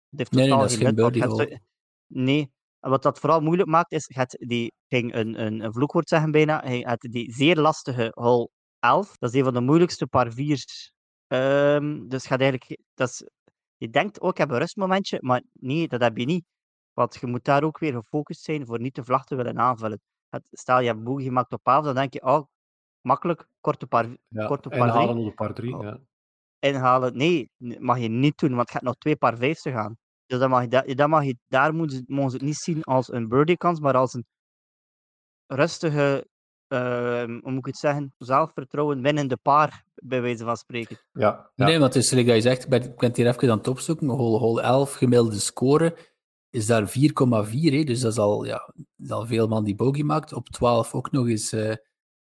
[0.09, 0.95] Het heeft Nee, nee, totaal dat is geen nut,
[1.49, 1.57] zo-
[2.07, 2.51] Nee.
[2.81, 6.09] En wat dat vooral moeilijk maakt, is, je hebt die, ging een, een, een vloekwoord
[6.09, 9.17] zeggen bijna, je hebt die zeer lastige hole 11.
[9.17, 10.91] Dat is een van de moeilijkste par 4's.
[11.27, 13.23] Ehm, dus je gaat eigenlijk, ge- dat is,
[13.77, 16.45] je denkt, oh, ik heb een rustmomentje, maar nee, dat heb je niet.
[16.93, 20.01] Want je moet daar ook weer gefocust zijn voor niet de vlag te willen aanvullen.
[20.29, 22.41] Het- Stel, je hebt boogie gemaakt op 11, dan denk je, oh,
[23.01, 25.75] makkelijk, korte par, Ja, korte par 3 inhalen op de par 3.
[25.75, 25.83] Oh.
[25.83, 25.99] Ja.
[26.59, 27.17] inhalen.
[27.17, 29.97] Nee, mag je niet doen, want je hebt nog twee paar vijfs te gaan.
[30.31, 32.57] Dus dan mag je, da- dan mag je, daar moeten ze, mogen ze het niet
[32.57, 34.25] zien als een birdie-kans, maar als een
[35.47, 36.27] rustige,
[36.67, 40.97] ehm, hoe moet ik het zeggen, zelfvertrouwen winnende paar, bij wijze van spreken.
[41.11, 41.65] Ja, ja.
[41.65, 43.67] Nee, want het is gelijk dat je zegt, ik ben, het hier even aan het
[43.67, 45.97] opzoeken, hole, hole 11 gemiddelde score
[46.49, 46.93] is daar 4,4,
[47.73, 50.33] hè, dus dat is al, ja, dat is al veel man die bogey maakt.
[50.33, 51.75] Op 12 ook nog eens eh,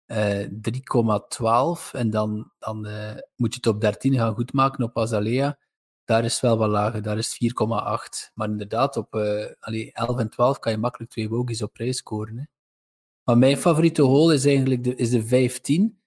[0.05, 5.59] eh, 3,12 en dan, dan eh, moet je het op 13 gaan goedmaken op Azalea.
[6.05, 8.33] Daar is wel wat lager, daar is het 4,8.
[8.35, 11.93] Maar inderdaad, op eh, allee, 11 en 12 kan je makkelijk twee bogies op rij
[11.93, 12.37] scoren.
[12.37, 12.45] Hè.
[13.25, 16.01] Maar mijn favoriete hole is eigenlijk de, is de 15.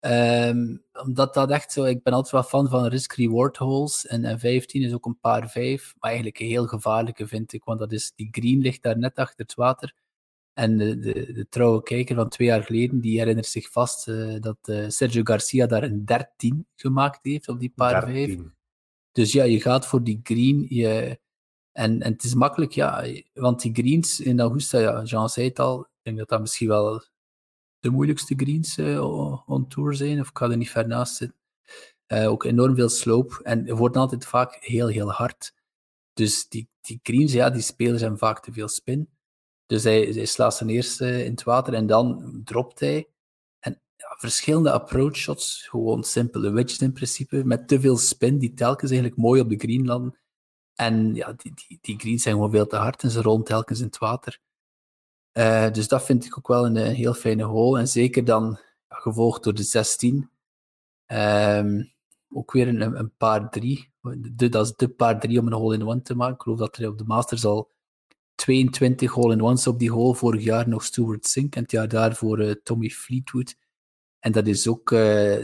[0.00, 4.06] Ehm, omdat dat echt zo, ik ben altijd wel fan van risk-reward holes.
[4.06, 7.64] En, en 15 is ook een paar 5, maar eigenlijk een heel gevaarlijke vind ik.
[7.64, 9.94] Want dat is, die green ligt daar net achter het water.
[10.52, 14.40] En de, de, de trouwe kijker van twee jaar geleden, die herinnert zich vast eh,
[14.40, 18.14] dat eh, Sergio Garcia daar een 13 gemaakt heeft op die paar 5.
[18.14, 18.52] 13.
[19.12, 20.68] Dus ja, je gaat voor die green.
[21.72, 25.58] En, en het is makkelijk, ja, want die greens in Augusta, ja, Jean zei het
[25.58, 27.04] al, ik denk dat dat misschien wel
[27.80, 31.38] de moeilijkste greens eh, on tour zijn, of ik ga er niet ver naast zitten.
[32.06, 35.54] Eh, ook enorm veel slope en het wordt altijd vaak heel, heel hard.
[36.12, 39.08] Dus die, die greens, ja, die spelers hebben vaak te veel spin.
[39.66, 43.08] Dus hij, hij slaat zijn eerste in het water en dan dropt hij.
[44.18, 49.20] Verschillende approach shots, gewoon simpele wedges in principe, met te veel spin, die telkens eigenlijk
[49.20, 50.18] mooi op de green landen.
[50.74, 53.78] En ja, die, die, die greens zijn gewoon veel te hard en ze rollen telkens
[53.78, 54.40] in het water.
[55.32, 57.78] Uh, dus dat vind ik ook wel een, een heel fijne hole.
[57.78, 58.58] En zeker dan
[58.88, 60.30] gevolgd door de 16.
[61.06, 61.92] Um,
[62.32, 63.92] ook weer een, een paar 3.
[64.50, 66.34] Dat is de paar 3 om een hole in one te maken.
[66.34, 67.70] Ik geloof dat er op de Masters al
[68.34, 70.14] 22 hole in ones op die hole.
[70.14, 73.56] Vorig jaar nog Stuart Sink en het jaar daarvoor uh, Tommy Fleetwood.
[74.20, 74.98] En dat is ook uh,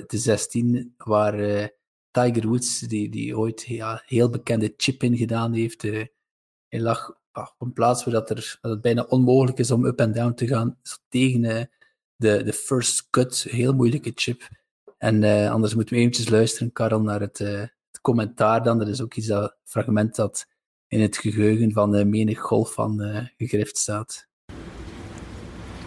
[0.07, 1.67] de 16 waar uh,
[2.11, 5.83] Tiger Woods, die, die ooit ja, heel bekende chip in gedaan heeft.
[5.83, 10.13] hij lag op een plaats waar dat, er, het bijna onmogelijk is om up en
[10.13, 11.63] down te gaan, tegen uh,
[12.17, 14.49] de, de first cut, heel moeilijke chip.
[14.99, 18.79] En uh, anders moeten we eventjes luisteren, Karel, naar het, uh, het, commentaar dan.
[18.79, 20.47] Dat is ook iets dat fragment dat
[20.89, 23.01] in het geheugen van de menig golf van
[23.37, 24.26] gegrift staat.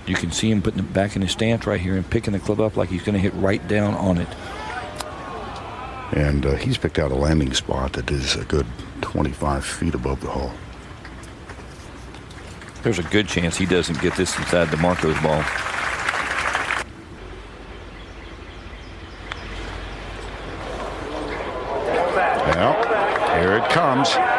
[0.10, 2.40] You can see him putting it back in his stance right here and picking the
[2.40, 4.28] club up like he's going to hit right down on it.
[6.14, 8.66] And uh, he's picked out a landing spot that is a good
[9.02, 10.52] 25 feet above the hole.
[12.82, 15.44] There's a good chance he doesn't get this inside the Marco's ball.
[22.48, 24.39] Well, here it comes.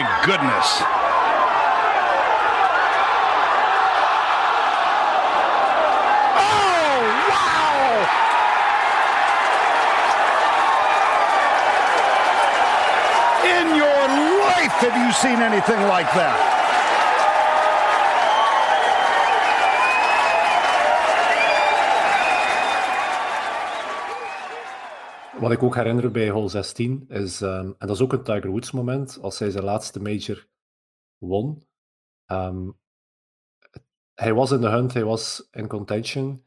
[0.00, 0.82] My goodness.
[6.38, 8.06] Oh, wow!
[13.44, 13.88] In your
[14.46, 16.67] life have you seen anything like that?
[25.40, 28.50] Wat ik ook herinner bij hole 16 is, um, en dat is ook een Tiger
[28.50, 30.48] Woods moment, als hij zijn laatste major
[31.18, 31.66] won.
[32.26, 32.78] Um,
[34.14, 36.44] hij was in de hunt, hij was in contention.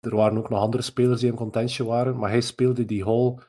[0.00, 3.42] Er waren ook nog andere spelers die in contention waren, maar hij speelde die hole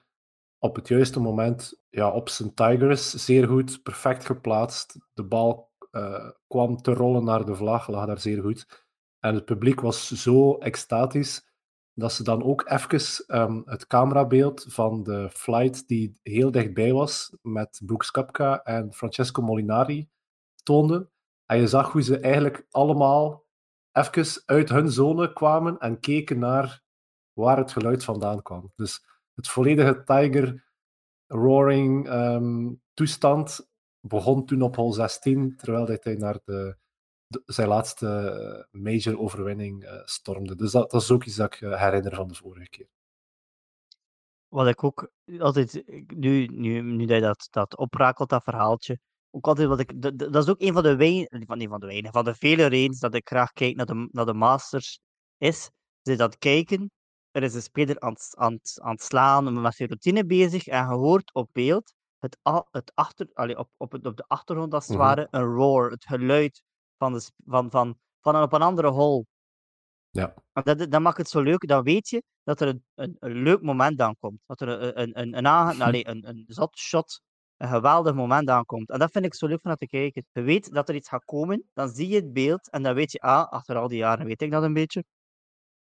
[0.59, 3.09] op het juiste moment ja, op zijn Tigers.
[3.09, 4.97] Zeer goed, perfect geplaatst.
[5.13, 8.87] De bal uh, kwam te rollen naar de vlag, lag daar zeer goed.
[9.19, 11.50] En het publiek was zo extatisch
[11.93, 17.37] dat ze dan ook even um, het camerabeeld van de flight die heel dichtbij was
[17.41, 20.09] met Brooks Koepka en Francesco Molinari
[20.63, 21.09] toonden.
[21.45, 23.45] En je zag hoe ze eigenlijk allemaal
[23.91, 26.81] even uit hun zone kwamen en keken naar
[27.33, 28.71] waar het geluid vandaan kwam.
[28.75, 30.69] Dus het volledige Tiger
[31.27, 36.77] roaring um, toestand begon toen op hol 16, terwijl dat hij naar de,
[37.31, 38.07] de- zijn laatste
[38.71, 40.55] eh, major overwinning eh, stormde.
[40.55, 42.87] Dus dat, dat is ook iets dat ik eh, herinner van de vorige keer.
[44.47, 45.83] Wat ik ook altijd,
[46.15, 50.17] nu, nu, nu dat je dat, dat oprakelt, dat verhaaltje, ook altijd wat ik, dat,
[50.17, 52.99] dat is ook een van de weinigen, van, van de weinigen, van de vele redenen
[52.99, 54.99] dat ik graag kijk naar de, naar de Masters,
[55.37, 55.69] is,
[56.03, 56.91] is dat kijken,
[57.31, 60.87] er is een speler aan, het- aan, aan het slaan, met zijn routine bezig, en
[60.87, 62.37] je hoort op beeld het,
[62.71, 65.05] het achter, allee, op, op, het, op de achtergrond als het Mhm.
[65.05, 66.61] ware een roar, het geluid
[67.01, 69.25] van, de, van, van, van een op een andere hole.
[70.09, 70.33] Ja.
[70.53, 71.67] Dat, dat maakt het zo leuk.
[71.67, 74.39] Dan weet je dat er een, een, een leuk moment aankomt.
[74.45, 77.21] Dat er een, een, een, een, een, een zot shot,
[77.57, 78.89] een geweldig moment aankomt.
[78.89, 80.25] En dat vind ik zo leuk van te kijken.
[80.31, 83.11] Je weet dat er iets gaat komen, dan zie je het beeld en dan weet
[83.11, 85.03] je, ah, achter al die jaren weet ik dat een beetje.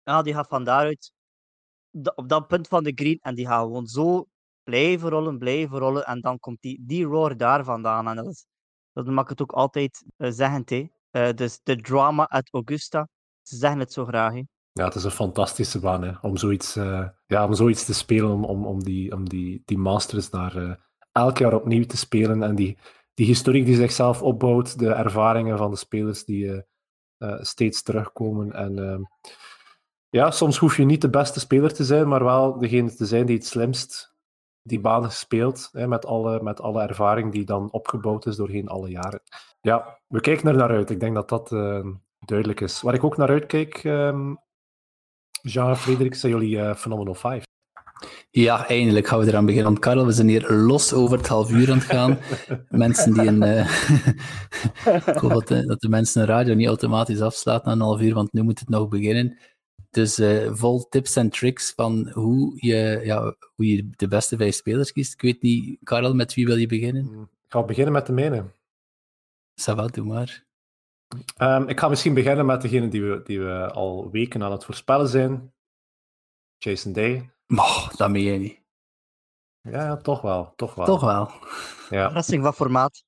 [0.03, 1.11] Ah, die gaat van daaruit
[1.91, 4.27] da- op dat punt van de green en die gaat gewoon zo
[4.63, 6.05] blijven rollen, blijven rollen.
[6.05, 8.07] En dan komt die, die roar daar vandaan.
[8.07, 8.45] En dat, is,
[8.93, 10.71] dat maakt het ook altijd uh, zeggend.
[11.13, 13.07] Eh, dus de drama uit Augusta,
[13.41, 14.33] ze zeggen het zo graag.
[14.71, 18.43] Ja, het is een fantastische baan hè, om, zoiets, eh, ja, om zoiets te spelen,
[18.43, 20.75] om, om, die, om die, die Masters daar eh,
[21.11, 22.43] elk jaar opnieuw te spelen.
[22.43, 22.77] En die,
[23.13, 26.63] die historiek die zichzelf opbouwt, de ervaringen van de spelers die
[27.39, 28.53] steeds terugkomen.
[28.53, 29.01] En ehm,
[30.09, 33.25] ja, soms hoef je niet de beste speler te zijn, maar wel degene te zijn
[33.25, 34.15] die het slimst
[34.61, 38.89] die baan speelt, hè, met, alle, met alle ervaring die dan opgebouwd is doorheen alle
[38.89, 39.21] jaren.
[39.67, 40.89] Ja, we kijken er naar uit.
[40.89, 41.85] Ik denk dat dat eh,
[42.25, 42.81] duidelijk is.
[42.81, 44.33] Waar ik ook naar uitkijk, ehm
[45.41, 47.43] Jean Frederik, zijn jullie eh, Phenomenal 5.
[48.29, 49.71] Ja, eindelijk gaan we eraan beginnen.
[49.71, 52.17] Want Karel, we zijn hier los over het half uur aan het gaan.
[52.69, 53.43] mensen die een...
[53.43, 53.87] eh,
[55.07, 58.01] ik hoop dat de, dat de mensen een radio niet automatisch afslaat na een half
[58.01, 59.37] uur, want nu moet het nog beginnen.
[59.89, 64.91] Dus vol tips en tricks van hoe je, ja, hoe je de beste vijf spelers
[64.91, 65.13] kiest.
[65.13, 67.29] Ik weet niet, Karel, met wie wil je beginnen?
[67.43, 68.45] Ik ga beginnen met de mijne.
[69.61, 70.45] Ça va, doe maar.
[71.41, 74.65] Um, ik ga misschien beginnen met degene die we, die we al weken aan het
[74.65, 75.53] voorspellen zijn.
[76.57, 77.31] Jason Day.
[77.47, 78.61] Oh, dat meen je niet.
[79.61, 80.53] Ja, ja, toch wel.
[80.55, 80.85] Toch wel.
[80.85, 81.31] Toch wel.
[81.89, 82.05] Ja.
[82.07, 83.03] Verrassing van formaat.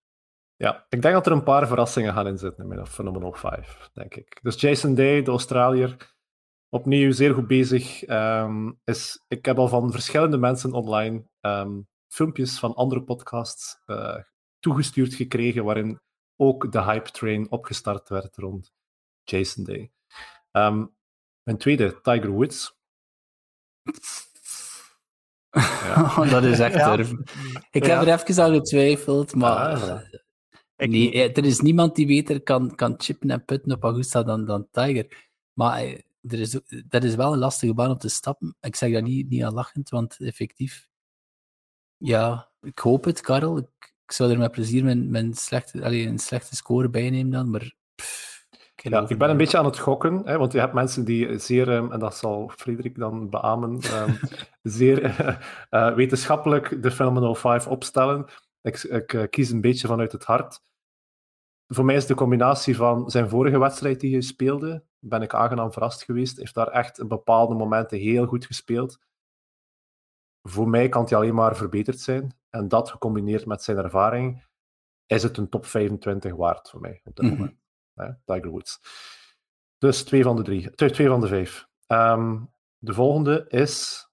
[0.55, 4.15] Ja, ik denk dat er een paar verrassingen gaan inzitten in mijn Phenomenal 5, denk
[4.15, 4.39] ik.
[4.41, 6.15] Dus Jason Day, de Australiër,
[6.69, 8.07] opnieuw zeer goed bezig.
[8.07, 14.17] Um, is, ik heb al van verschillende mensen online um, filmpjes van andere podcasts uh,
[14.59, 16.01] toegestuurd gekregen, waarin
[16.35, 18.73] ook de hype train opgestart werd rond
[19.23, 19.91] Jason Day.
[20.51, 20.95] Um,
[21.43, 22.77] mijn tweede, Tiger Woods.
[25.51, 26.25] Ja.
[26.29, 26.95] dat is echt ja.
[26.95, 27.11] durf.
[27.71, 27.99] Ik ja.
[27.99, 29.79] heb er even aan getwijfeld, maar
[30.77, 34.45] ja, nee, er is niemand die beter kan, kan chippen en putten op Augusta dan,
[34.45, 35.29] dan Tiger.
[35.53, 35.81] Maar
[36.21, 38.55] er is, dat is wel een lastige baan om te stappen.
[38.59, 40.87] Ik zeg dat niet, niet aan lachend, want effectief,
[41.97, 43.57] ja, ik hoop het, Karel.
[43.57, 47.31] Ik, ik zou er met plezier mijn, mijn slechte, allez, een slechte score bij nemen
[47.31, 47.75] dan, maar...
[47.95, 48.35] Pff,
[48.75, 51.37] ik, ja, ik ben een beetje aan het gokken, hè, want je hebt mensen die
[51.37, 54.19] zeer, um, en dat zal Frederik dan beamen, um,
[54.63, 55.03] zeer
[55.71, 58.25] uh, wetenschappelijk de Phenomenal 5 opstellen.
[58.61, 60.61] Ik, ik uh, kies een beetje vanuit het hart.
[61.67, 65.71] Voor mij is de combinatie van zijn vorige wedstrijd die hij speelde, ben ik aangenaam
[65.71, 68.99] verrast geweest, heeft daar echt bepaalde momenten heel goed gespeeld.
[70.41, 72.37] Voor mij kan hij alleen maar verbeterd zijn.
[72.55, 74.45] En dat gecombineerd met zijn ervaring,
[75.05, 77.35] is het een top 25 waard voor mij op dit Mhm.
[77.37, 77.57] moment.
[77.93, 78.79] Hè, Tiger Woods.
[79.77, 80.71] Dus twee van de drie.
[80.75, 81.67] Twee, van de vijf.
[81.87, 84.07] Um, de volgende is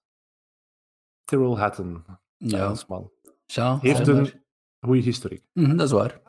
[1.23, 2.05] Tyrrell Hatton.
[2.37, 2.57] Ja.
[2.57, 3.11] Engelsman.
[3.45, 4.43] Ja, Heeft een maar.
[4.79, 5.45] goede historiek.
[5.53, 6.21] Mhm, dat is waar.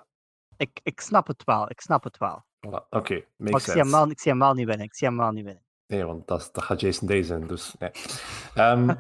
[0.57, 2.45] Ik, ik snap het wel, ik snap het wel.
[2.67, 2.71] Voilà.
[2.91, 4.87] Oké, okay, ik zie, hem wel, ik zie hem wel niet winnen.
[4.87, 5.64] Ik zie hem wel niet winnen.
[5.87, 7.91] Nee, want dat, dat gaat Jason Day zijn, dus nee.
[8.55, 8.91] Um,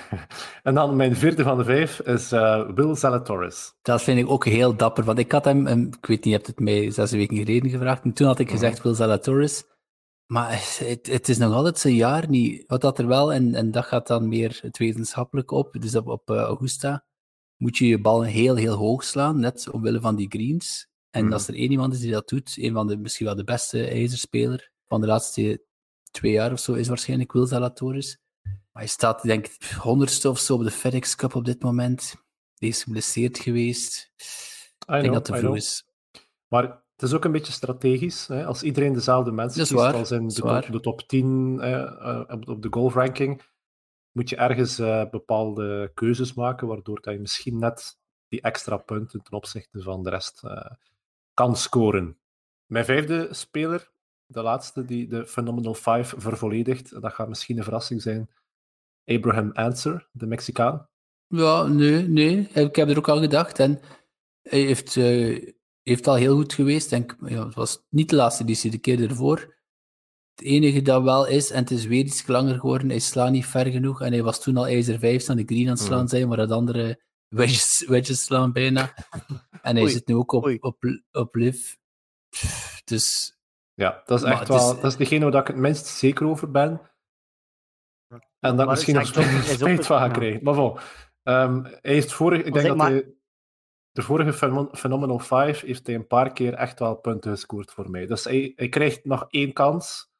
[0.68, 3.74] en dan mijn vierde van de vijf is uh, Will Zalatoris.
[3.82, 6.30] Dat vind ik ook heel dapper, want ik had hem, um, ik weet niet, je
[6.30, 9.64] hebt het mij zes weken geleden gevraagd, en toen had ik gezegd Will Zalatoris,
[10.26, 12.64] maar het, het, is nog altijd zijn jaar niet.
[12.66, 16.06] Wat dat er wel, en, en dat gaat dan meer het wetenschappelijk op, dus op,
[16.06, 17.04] op uh, Augusta
[17.56, 20.88] moet je je bal heel, heel hoog slaan, net omwille van die greens.
[21.10, 21.32] En Mhm.
[21.32, 23.88] als er één iemand is die dat doet, een van de, misschien wel de beste
[23.88, 25.64] ijzerspeler van de laatste
[26.10, 28.18] twee jaar of zo, is waarschijnlijk Will Zalatoris.
[28.42, 32.14] Maar hij staat, denk ik, honderdste of zo op de FedEx Cup op dit moment.
[32.54, 34.12] Hij is geblesseerd geweest.
[34.16, 35.84] Ik denk know, dat het te vroeg is.
[36.48, 38.26] Maar het is ook een beetje strategisch.
[38.26, 38.46] Hè?
[38.46, 40.70] Als iedereen dezelfde mensen is waar, als in de top, waar.
[40.70, 43.42] de top 10 eh, eh, op, op de golfranking,
[44.12, 49.22] moet je ergens eh, bepaalde keuzes maken, waardoor dat je misschien net die extra punten
[49.22, 50.70] ten opzichte van de rest eh,
[51.34, 52.18] kan scoren.
[52.66, 53.90] Mijn vijfde speler,
[54.26, 58.30] de laatste die de Phenomenal 5 vervolledigt, dat gaat misschien een verrassing zijn,
[59.04, 60.88] Abraham Answer, de Mexicaan.
[61.26, 62.48] Ja, nee, nee.
[62.48, 63.58] Ik heb er ook al gedacht.
[63.58, 63.80] En
[64.42, 66.90] Hij heeft, uh, heeft al heel goed geweest.
[66.90, 69.38] Denk, ja, het was niet de laatste editie, de keer ervoor.
[70.34, 73.46] Het enige dat wel is, en het is weer iets langer geworden, hij slaat niet
[73.46, 74.00] ver genoeg.
[74.00, 76.08] En hij was toen al ijzer 5 aan de green aan het slaan mm.
[76.08, 78.94] zijn, maar dat andere wedges, wedges slaan bijna.
[79.62, 81.76] En hij zit nu ook op, op, op live.
[82.84, 83.32] Dus...
[83.74, 84.56] Ja, dat is echt wel...
[84.56, 86.80] Is, dat is degene waar ik het minst zeker over ben.
[88.40, 89.06] En dat misschien nog
[89.56, 90.44] spijt van ga krijgen.
[90.44, 90.78] Maar bon,
[91.22, 92.42] um, hij heeft vorig...
[92.42, 93.14] Ik denk dat hij...
[93.90, 94.32] De vorige
[94.72, 98.06] Phenomenal 5 heeft hij een paar keer echt wel punten gescoord voor mij.
[98.06, 100.12] Dus hij, hij krijgt nog één kans.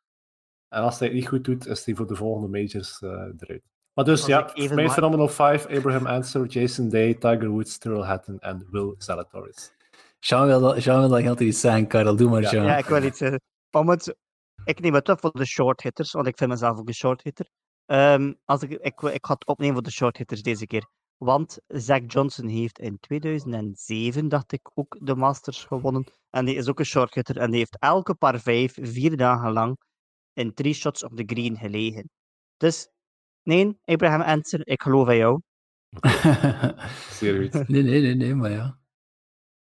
[0.68, 3.62] En als hij het niet goed doet, is hij voor de volgende majors uh, eruit.
[3.94, 8.38] Maar dus ja, voor mij Phenomenal 5, Abraham Answer, Jason Day, Tiger Woods, Tyrrell Hatton
[8.38, 9.73] en Will Zalatoris.
[10.26, 12.16] Jean wil, dat, Jean wil dat altijd iets zeggen, Karel.
[12.16, 12.62] Doe maar, ja.
[12.62, 13.40] Ja, ik wil iets zeggen.
[14.64, 17.22] ik neem het op voor de short hitters, want ik vind mezelf ook een short
[17.22, 17.48] hitter.
[17.86, 20.88] Um, als ik, ik, ik ga het opnemen voor de short hitters deze keer.
[21.16, 26.04] Want Zach Johnson heeft in 2007, dacht ik, ook de Masters gewonnen.
[26.30, 27.38] En die is ook een short hitter.
[27.38, 29.76] En die heeft elke paar vijf, vier dagen lang
[30.32, 32.10] in drie shots op de green gelegen.
[32.56, 32.88] Dus
[33.42, 35.40] nee, Abraham Answer, ik geloof in jou.
[37.18, 37.68] Goed.
[37.68, 38.78] Nee, nee, nee, nee, maar ja.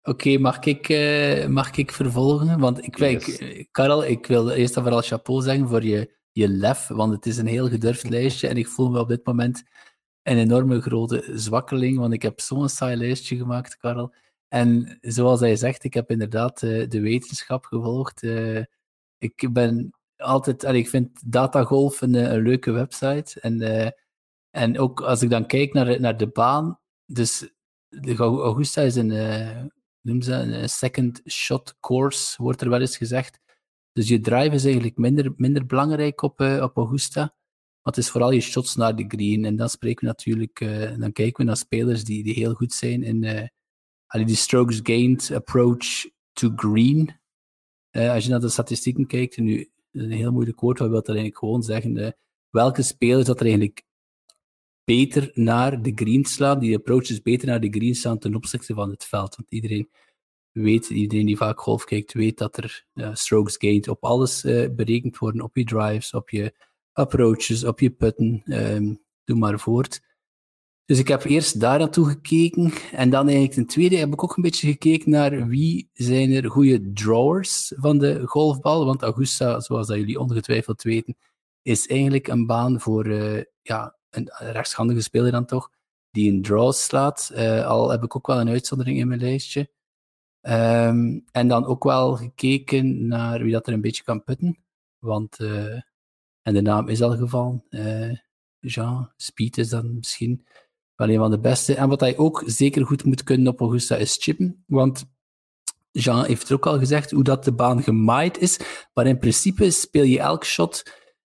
[0.03, 2.59] Oké, mag, ik, uh, mag ik vervolgen?
[2.59, 3.39] Want ik, yes.
[3.39, 7.25] ik, Karel, ik wil eerst en vooral chapeau zeggen voor je, je lef, want het
[7.25, 9.63] is een heel gedurfd lijstje en ik voel me op dit moment
[10.23, 14.13] een enorme grote zwakkeling, want ik heb zo'n saai lijstje gemaakt, Karel.
[14.47, 18.23] En zoals hij zegt, ik heb inderdaad uh, de wetenschap gevolgd.
[18.23, 18.63] Uh,
[19.17, 23.39] ik ben altijd, en ik vind Datagolf een, een leuke website.
[23.39, 23.93] En,
[24.49, 27.49] en ook als ik dan kijk naar, naar de baan, dus
[27.87, 29.11] de Augusta is een,
[30.01, 33.39] noem ze een second shot course, wordt er wel eens gezegd.
[33.91, 37.21] Dus je drive is eigenlijk minder, minder belangrijk op, uh, op Augusta.
[37.21, 39.45] Maar het is vooral je shots naar de green.
[39.45, 42.73] En dan spreken we natuurlijk, uh, dan kijken we naar spelers die, die heel goed
[42.73, 47.19] zijn in uh, die strokes gained approach to green.
[47.91, 51.37] als je naar de statistieken kijkt, nu een heel moeilijk woord, wat wil dat eigenlijk
[51.37, 52.15] gewoon zeggen?
[52.51, 53.83] welke spelers dat er eigenlijk
[54.91, 58.89] beter naar de green slaan, die approaches beter naar de green staan ten opzichte van
[58.89, 59.35] het veld.
[59.35, 59.89] Want iedereen
[60.51, 64.69] weet, iedereen die vaak golf kijkt, weet dat er uh, strokes gained op alles uh,
[64.75, 66.53] berekend worden, op je drives, op je
[66.93, 70.01] approaches, op je putten, um, doe maar voort.
[70.85, 74.35] Dus ik heb eerst daar naartoe gekeken en dan eigenlijk ten tweede heb ik ook
[74.35, 79.87] een beetje gekeken naar wie zijn er goede drawers van de golfbal, want Augusta, zoals
[79.87, 81.17] dat jullie ongetwijfeld weten,
[81.61, 85.71] is eigenlijk een baan voor uh, ja, een rechtshandige speler dan toch,
[86.11, 87.31] die een draw slaat.
[87.33, 89.69] Uh, al heb ik ook wel een uitzondering in mijn lijstje.
[90.41, 94.57] Um, en dan ook wel gekeken naar wie dat er een beetje kan putten.
[94.99, 95.81] Want, uh,
[96.41, 98.17] en de naam is al gevallen, uh,
[98.59, 100.45] Jean Speed is dan misschien
[100.95, 101.75] wel een van de beste.
[101.75, 104.63] En wat hij ook zeker goed moet kunnen op Augusta is chippen.
[104.67, 105.05] Want
[105.91, 108.59] Jean heeft er ook al gezegd hoe dat de baan gemaaid is.
[108.93, 110.83] Maar in principe speel je elk shot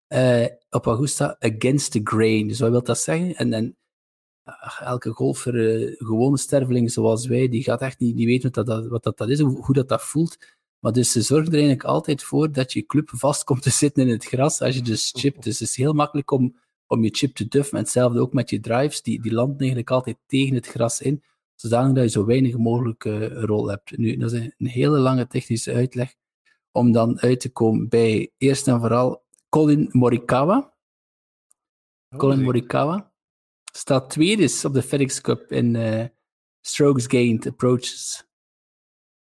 [0.08, 2.48] uh, op Augusta against the grain.
[2.48, 3.34] Dus wat wil dat zeggen?
[3.34, 3.76] En, en
[4.80, 8.86] elke golfer, uh, gewone sterveling zoals wij, die gaat echt niet, niet weten wat dat,
[8.86, 10.38] wat dat, dat is, hoe, dat, dat voelt.
[10.78, 14.02] Maar dus ze zorgen er eigenlijk altijd voor dat je club vast komt te zitten
[14.02, 15.42] in het gras als je dus chipt.
[15.42, 17.78] Dus het is heel makkelijk om, om je chip te duffen.
[17.78, 21.22] En hetzelfde ook met je drives, die, die landen eigenlijk altijd tegen het gras in,
[21.54, 23.96] zodanig dat je zo weinig mogelijk uh, rol hebt.
[23.96, 26.14] Nu, dat is een hele lange technische uitleg
[26.72, 30.74] om dan uit te komen bij eerst en vooral Colin Morikawa.
[32.10, 33.12] Oh, Colin Morikawa
[33.76, 36.04] staat tweede op de FedEx Cup in uh,
[36.60, 38.28] strokes gained approaches.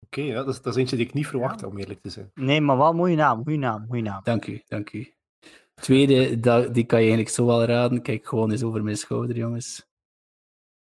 [0.05, 2.09] Oké, okay, ja, dat, is, dat is eentje die ik niet verwacht, om eerlijk te
[2.09, 2.31] zijn.
[2.33, 4.23] Nee, maar wel mooie naam, goede naam, goede naam.
[4.23, 5.13] Dank u, dank u.
[5.75, 8.01] Tweede, dat, die kan je eigenlijk zo wel raden.
[8.01, 9.87] Kijk gewoon eens over mijn schouder, jongens.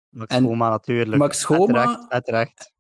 [0.08, 1.16] Max en Schoma natuurlijk.
[1.16, 2.06] Max Schoma.
[2.08, 2.72] Uiteraard,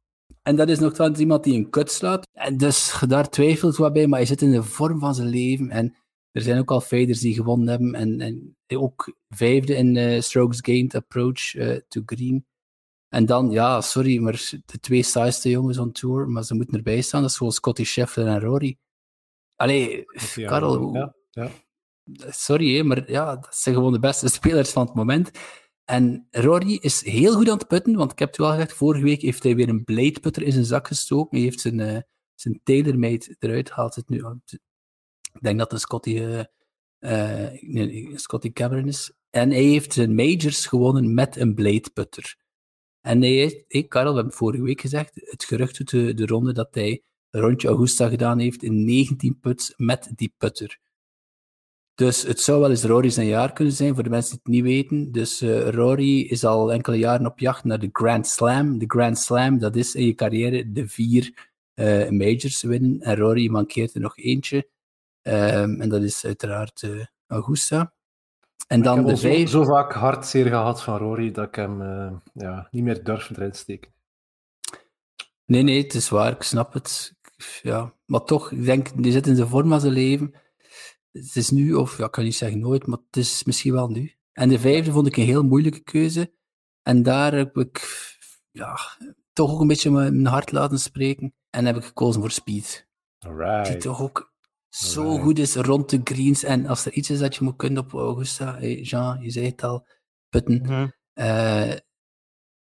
[0.42, 2.26] En dat is nog wel iemand die een kut slaat.
[2.32, 5.70] En dus daar twijfelt wat bij, maar hij zit in de vorm van zijn leven.
[5.70, 5.96] En
[6.32, 7.94] er zijn ook al faders die gewonnen hebben.
[7.94, 12.46] En, en ook vijfde in uh, strokes gained approach uh, to green.
[13.08, 17.00] En dan, ja, sorry, maar de twee saaiste jongens on tour, maar ze moeten erbij
[17.00, 17.20] staan.
[17.20, 18.78] Dat is gewoon Scotty Scheffler en Rory.
[19.56, 20.04] Allee,
[20.34, 21.50] ja, Karel, ja, ja.
[22.30, 25.30] sorry, maar ja, dat zijn gewoon de beste spelers van het moment.
[25.84, 29.04] En Rory is heel goed aan het putten, want ik heb het al gezegd, vorige
[29.04, 31.36] week heeft hij weer een blade putter in zijn zak gestoken.
[31.36, 31.98] Hij heeft zijn, uh,
[32.34, 33.94] zijn TaylorMade eruit gehaald.
[33.94, 34.24] Het nu
[35.32, 39.12] ik denk dat de Scotty, uh, nee, Scotty Cameron is.
[39.30, 42.36] En hij heeft zijn majors gewonnen met een blade putter.
[43.00, 46.26] En hij heeft, hey, Karel, we hebben vorige week gezegd, het gerucht doet de, de
[46.26, 50.78] ronde dat hij een rondje Augusta gedaan heeft in 19 puts met die putter.
[51.94, 54.64] Dus het zou wel eens Rory zijn jaar kunnen zijn, voor de mensen die het
[54.64, 55.12] niet weten.
[55.12, 58.78] Dus uh, Rory is al enkele jaren op jacht naar de Grand Slam.
[58.78, 63.00] De Grand Slam, dat is in je carrière de vier uh, majors winnen.
[63.00, 64.68] En Rory mankeert er nog eentje.
[65.22, 67.94] Um, en dat is uiteraard uh, Augusta.
[68.66, 69.50] En dan de vijf...
[69.50, 71.82] zo, zo vaak hartzeer gehad van Rory dat ik hem
[72.32, 73.92] ja, niet meer durf erin steken.
[75.44, 77.14] Nee, nee, het is waar, ik snap het.
[77.62, 80.34] Ja, maar toch, ik denk, die zit in zijn vorm van zijn leven
[81.12, 83.88] het is nu, of ja, ik kan niet zeggen nooit, maar het is misschien wel
[83.88, 84.14] nu.
[84.32, 86.34] En de vijfde vond ik een heel moeilijke keuze.
[86.82, 87.80] En daar heb ik
[88.50, 88.78] ja,
[89.32, 91.34] toch ook een beetje mijn hart laten spreken.
[91.50, 92.88] En heb ik gekozen voor Speed.
[93.18, 93.66] Alright.
[93.66, 94.29] Die toch ook
[94.70, 96.44] zo goed is rond de greens.
[96.44, 99.62] En als er iets is dat je moet kunnen op Augusta, Jean, je zei het
[99.62, 99.86] al,
[100.28, 100.62] putten.
[100.62, 100.88] Mhm.
[101.14, 101.72] Uh,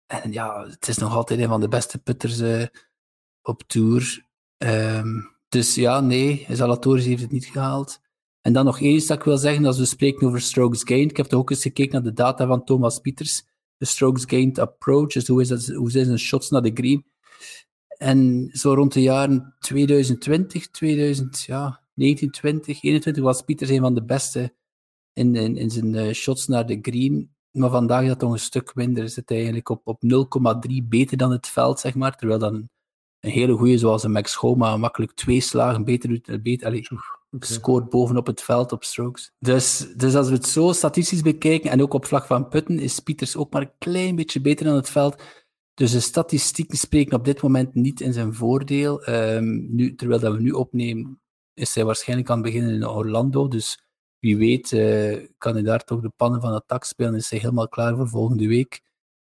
[0.07, 2.67] en ja, het is nog altijd een van de beste putters uh,
[3.43, 4.27] op tour.
[4.59, 8.01] Um, dus ja, nee, Zalatoris heeft het niet gehaald.
[8.41, 11.11] En dan nog één iets dat ik wil zeggen, als we spreken over strokes gained.
[11.11, 13.43] Ik heb toch ook eens gekeken naar de data van Thomas Pieters.
[13.77, 17.07] De strokes gained approach, dus hoe is, dat, hoe zijn zijn shots naar de green.
[17.99, 24.05] En zo rond de jaren 2020, 2000, ja, 1920, 21 was Pieters een van de
[24.05, 24.55] beste
[25.13, 27.35] in, in, in zijn uh, shots naar de green.
[27.51, 29.05] Maar vandaag is dat toch een stuk minder.
[29.05, 30.03] Is het eigenlijk op, op
[30.69, 32.17] 0,3 beter dan het veld, zeg maar.
[32.17, 32.69] Terwijl dan
[33.21, 36.43] een hele goede, zoals een Max Homa, makkelijk twee slagen beter doet.
[36.43, 36.91] Beter, allez,
[37.35, 37.51] Okay.
[37.51, 39.33] Scoort bovenop het veld op strokes.
[39.39, 43.01] Dus, dus als we het zo statistisch bekijken, en ook op vlak van putten, is
[43.01, 45.23] Pieters ook maar een klein beetje beter dan het veld.
[45.75, 49.09] Dus de statistieken spreken op dit moment niet in zijn voordeel.
[49.09, 51.21] Um, nu, terwijl dat we nu opnemen,
[51.55, 53.49] is hij waarschijnlijk aan het beginnen in Orlando.
[53.49, 53.83] Dus
[54.19, 57.15] wie weet uh, kan hij daar toch de pannen van het tak spelen.
[57.15, 58.83] Is hij helemaal klaar voor volgende week.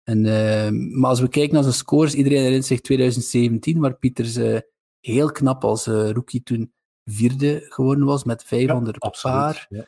[0.04, 4.36] En, uh, maar als we kijken naar zijn scores, iedereen herinnert zich 2017, waar Pieters
[4.36, 4.58] uh,
[5.00, 6.72] heel knap als eh, rookie toen
[7.04, 9.66] vierde geworden was met 500 ja, paar.
[9.68, 9.86] Ja.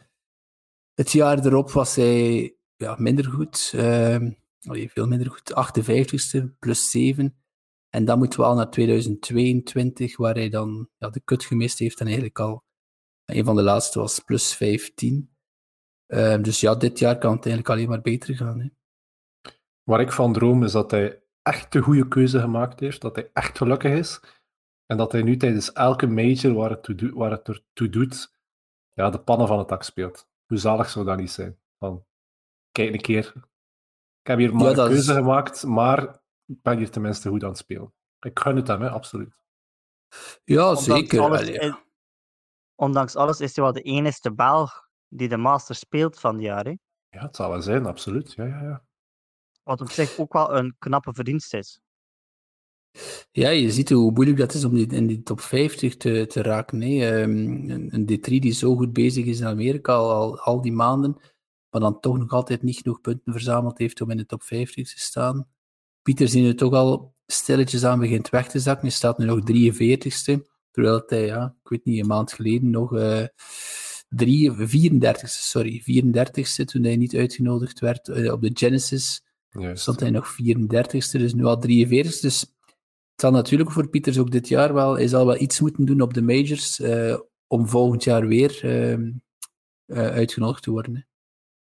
[0.94, 3.72] Het jaar erop was hij ja, minder goed.
[3.74, 4.16] Uh,
[4.60, 5.52] veel minder goed.
[5.52, 7.43] 58ste plus 7.
[7.94, 12.00] En dan moeten we al naar 2022, waar hij dan ja, de kut gemist heeft
[12.00, 12.64] en eigenlijk al
[13.24, 15.36] een van de laatste was plus 15.
[16.06, 18.60] Uh, dus ja, dit jaar kan het eigenlijk alleen maar beter gaan.
[18.60, 18.68] Hè.
[19.82, 23.30] Waar ik van droom is dat hij echt de goede keuze gemaakt heeft, dat hij
[23.32, 24.20] echt gelukkig is.
[24.86, 28.38] En dat hij nu tijdens elke major waar het, toe, waar het ertoe doet,
[28.92, 30.28] ja, de pannen van het dak speelt.
[30.46, 31.58] Hoe zalig zou dat niet zijn?
[31.78, 32.04] Van,
[32.70, 33.32] kijk een keer,
[34.20, 35.16] ik heb hier maar ja, een keuze is...
[35.16, 37.92] gemaakt, maar ben hier tenminste goed aan het spelen.
[38.20, 39.36] Ik gun het hem, hè, absoluut.
[40.44, 41.20] Ja, ondanks zeker.
[41.20, 41.74] Alles, is,
[42.74, 46.64] ondanks alles is hij wel de enige Belg die de Master speelt van het jaar.
[46.64, 46.74] Hè?
[47.08, 48.32] Ja, het zal wel zijn, absoluut.
[48.32, 48.84] Ja, ja, ja.
[49.62, 51.80] Wat op zich ook wel een knappe verdienst is.
[53.30, 56.42] Ja, je ziet hoe moeilijk dat is om die, in die top 50 te, te
[56.42, 56.78] raken.
[56.78, 57.06] Nee.
[57.06, 61.16] Um, een D3 die zo goed bezig is in Amerika al, al, al die maanden,
[61.70, 64.94] maar dan toch nog altijd niet genoeg punten verzameld heeft om in de top 50
[64.94, 65.48] te staan.
[66.04, 68.86] Pieter zien nu toch al stilletjes aan begint weg te zakken.
[68.86, 70.40] Hij staat nu nog 43ste,
[70.70, 73.24] terwijl hij, ja, ik weet niet, een maand geleden nog uh,
[74.16, 79.22] 34ste, sorry, 34ste, toen hij niet uitgenodigd werd uh, op de Genesis.
[79.50, 79.82] Juist.
[79.82, 82.20] Stond hij nog 34ste, dus nu al 43ste.
[82.20, 82.40] Dus
[83.10, 86.00] het zal natuurlijk voor Pieters ook dit jaar wel, hij zal wel iets moeten doen
[86.00, 88.98] op de majors uh, om volgend jaar weer uh,
[89.86, 90.94] uitgenodigd te worden.
[90.94, 91.13] Hè.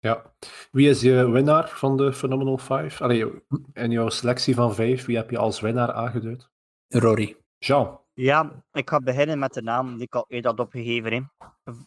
[0.04, 0.34] Ja.
[0.70, 3.00] Wie is je winnaar van de Phenomenal 5?
[3.00, 3.42] Allee,
[3.72, 6.50] in jouw selectie van vijf, wie heb je als winnaar aangeduid?
[6.88, 7.36] Rory.
[7.58, 8.00] Jean.
[8.12, 11.32] Ja, ik ga beginnen met de naam die ik al eerder had opgegeven.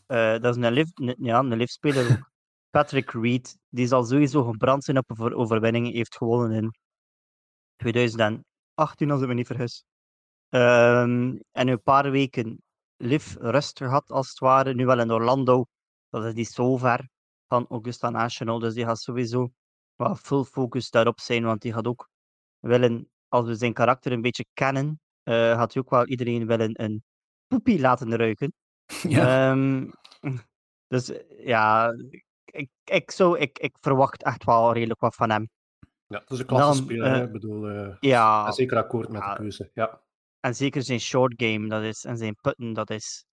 [0.07, 0.39] Hè.
[0.39, 2.29] dat is een lift, ja, een liftspeler.
[2.75, 6.71] Patrick Reed, die zal sowieso gebrand zijn op een overwinning, heeft gewonnen in
[7.75, 9.83] 2018, als ik me niet vergis.
[10.49, 12.61] Um, en een paar weken
[12.95, 14.73] live rust gehad, als het ware.
[14.73, 15.65] Nu wel in Orlando,
[16.09, 17.15] dat is niet zo ver
[17.47, 19.51] van Augusta National, dus die gaat sowieso
[19.95, 22.09] wel full focus daarop zijn, want die gaat ook
[22.59, 26.83] willen, als we zijn karakter een beetje kennen, uh, gaat hij ook wel iedereen willen
[26.83, 27.03] een
[27.47, 28.53] poepie laten ruiken.
[29.01, 29.51] Ja.
[29.51, 29.91] Um,
[30.87, 31.93] dus ja,
[32.45, 35.49] ik, ik, zou, ik, ik verwacht echt wel redelijk wat van hem.
[36.07, 37.15] Ja, dat is een klasse speler.
[37.15, 39.69] Uh, ik bedoel, uh, ja, zeker akkoord met ja, de keuze.
[39.73, 40.01] Ja.
[40.39, 43.25] En zeker zijn short game dat is, en zijn putten, dat is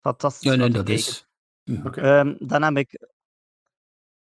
[0.00, 0.50] fantastisch.
[0.50, 1.28] Ja, nee, dat is.
[1.84, 2.20] Okay.
[2.20, 3.08] Um, dan heb ik,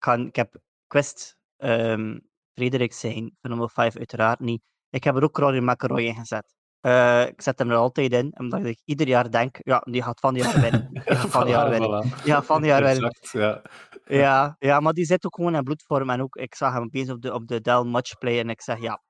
[0.02, 0.56] kan, ik heb
[0.88, 4.62] Quest, um, Frederik zijn, nummer 5 uiteraard niet.
[4.90, 6.54] Ik heb er ook Rory McIlroy in gezet.
[6.82, 10.20] Uh, ik zet hem er altijd in, omdat ik ieder jaar denk, ja, die gaat
[10.20, 10.90] van die jaar winnen.
[10.94, 12.12] Die gaat van die jaar winnen.
[12.24, 13.16] Ja, van die jaar winnen.
[13.32, 13.62] Ja.
[14.06, 16.10] Ja, ja, maar die zit ook gewoon in bloedvorm.
[16.10, 18.80] En ook, ik zag hem opeens op de, op de Dell Matchplay en ik zeg,
[18.80, 19.02] ja,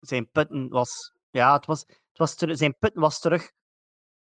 [0.00, 3.50] zijn putten was, ja, het was, het was ter, zijn putten was terug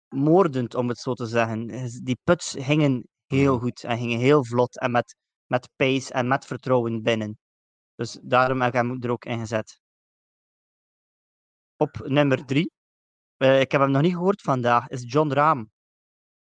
[0.10, 1.68] moordend, om het zo te zeggen.
[2.04, 3.64] Die puts hingen heel Mhm.
[3.64, 5.16] goed en gingen heel vlot en met,
[5.48, 7.38] met pace en met vertrouwen binnen.
[7.96, 9.80] Dus daarom heb ik hem er ook in gezet.
[11.78, 12.72] Op nummer drie,
[13.38, 15.64] eh, ik heb hem nog niet gehoord vandaag, is John Rahm.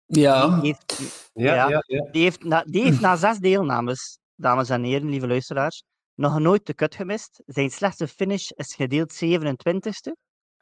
[0.07, 1.69] Ja, Die heeft, Ja, Ja.
[1.69, 2.11] ja, ja.
[2.11, 5.85] die heeft, na, die heeft na zes deelnames, dames en heren, lieve luisteraars,
[6.15, 7.43] nog nooit de cut gemist.
[7.47, 10.13] Zijn slechtste finish is gedeeld 27ste.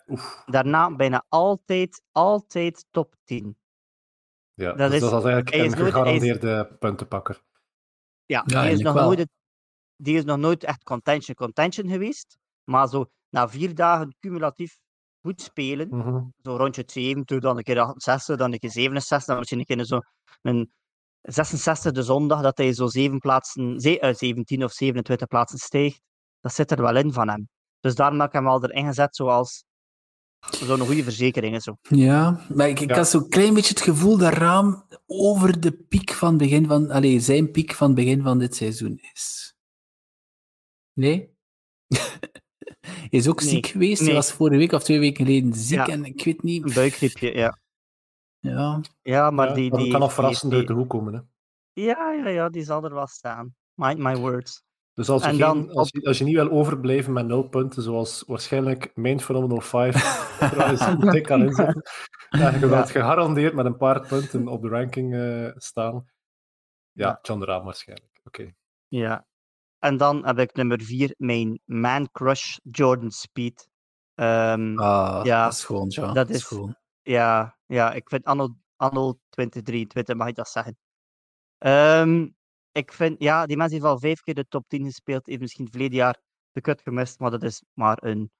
[0.07, 0.43] Oef.
[0.47, 3.57] Daarna bijna altijd, altijd top 10.
[4.55, 4.72] ja.
[4.72, 7.45] Dat dus is- dat is eigenlijk een nooit- hij is- gegarandeerde puntenpakker.
[8.27, 9.05] Ja, Ja, die, is nog wel.
[9.05, 9.31] nooit, het-
[9.97, 12.37] die is nog nooit echt contention, contention geweest.
[12.64, 14.77] Maar zo na vier dagen cumulatief
[15.20, 16.22] goed spelen, Mhm.
[16.43, 19.85] zo rondje 70, dan een keer 68, dan een keer 67, dan misschien een keer
[19.85, 20.01] zo
[20.43, 20.72] een
[21.22, 26.01] 66 de zondag, dat hij zo zeven plaatsen, ze, eh, 17 of 27 plaatsen stijgt.
[26.41, 27.49] Dat zit er wel in van hem.
[27.81, 29.64] Dus daarom heb ik hem al erin gezet zoals
[30.51, 31.55] zo'n goede verzekering.
[31.55, 31.77] en Zo.
[31.83, 32.97] Ja, maar ik, ik Ja.
[32.97, 36.91] had zo'n klein beetje het gevoel dat Raam over de piek van het begin van...
[36.91, 39.55] Allee, zijn piek van het begin van dit seizoen is.
[40.93, 41.35] Nee?
[41.89, 43.49] Hij is ook Nee.
[43.51, 44.05] ziek geweest.
[44.05, 45.89] Hij was vorige week of twee weken geleden ziek Ja.
[45.89, 46.65] en ik weet niet...
[46.65, 47.59] Een buikgriepje, ja.
[48.41, 49.77] Ja, Ja, maar Ja, die...
[49.77, 51.15] die kan nog verrassend die- uit de hoek komen.
[51.15, 51.21] Hè.
[51.83, 53.55] Ja, ja, ja, die zal er wel staan.
[53.75, 54.63] Mind my words.
[54.97, 57.49] Dus als je, En geen- dan als, je, als je niet wil overblijven met nul
[57.49, 59.95] punten, zoals waarschijnlijk mijn Phenomenal 5
[60.41, 61.83] er is een dik aan inzetten,
[62.31, 66.11] ja, je wilt gegarandeerd met een paar punten op de ranking eh, staan.
[66.93, 67.19] Ja.
[67.23, 68.21] John Rahm waarschijnlijk.
[68.25, 68.55] Oké.
[68.89, 69.27] Ja.
[69.79, 73.69] En dan heb ik nummer vier, mijn man crush, Jordan Speed.
[74.15, 76.13] Ehm, ah, Ja, dat is gewoon, ja.
[76.13, 76.77] dat is- gewoon.
[77.03, 80.79] ja, ja, ik vind anno, anno 2023, mag ik dat zeggen.
[81.59, 82.29] Ehm,
[82.77, 85.68] ik vind, ja, die mens heeft al vijf keer de top 10 gespeeld, heeft misschien
[85.70, 86.20] verleden jaar
[86.51, 88.31] de cut gemist, maar dat is maar een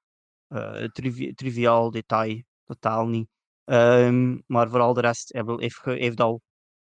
[0.47, 3.27] eh, trivi- triviaal detail, totaal niet.
[3.63, 6.41] Ehm, maar vooral de rest, hij heeft, heeft al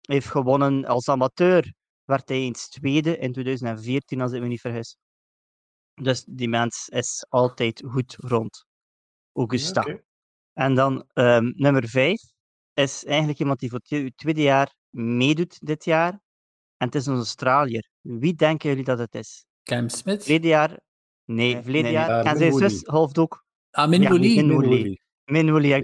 [0.02, 1.74] heeft gewonnen als amateur.
[2.04, 4.98] Werd hij eens tweede in 2014, als ik me niet vergis.
[5.94, 8.66] Dus die mens is altijd goed rond
[9.34, 10.02] Augusta.
[10.54, 12.22] En dan ehm, nummer vijf
[12.74, 16.20] is eigenlijk iemand die voor het twe- tweede jaar meedoet dit jaar.
[16.78, 17.90] En het is een Australiër.
[18.02, 19.46] Wie denken jullie dat het is?
[19.64, 20.22] Cam Smith?
[20.24, 20.70] Verleden jaar?
[21.26, 22.26] Nee, Nee, verleden nee, jaar.
[22.26, 23.44] en zijn Min zus helft ook.
[23.72, 24.22] Ah, Min Ja, heb ik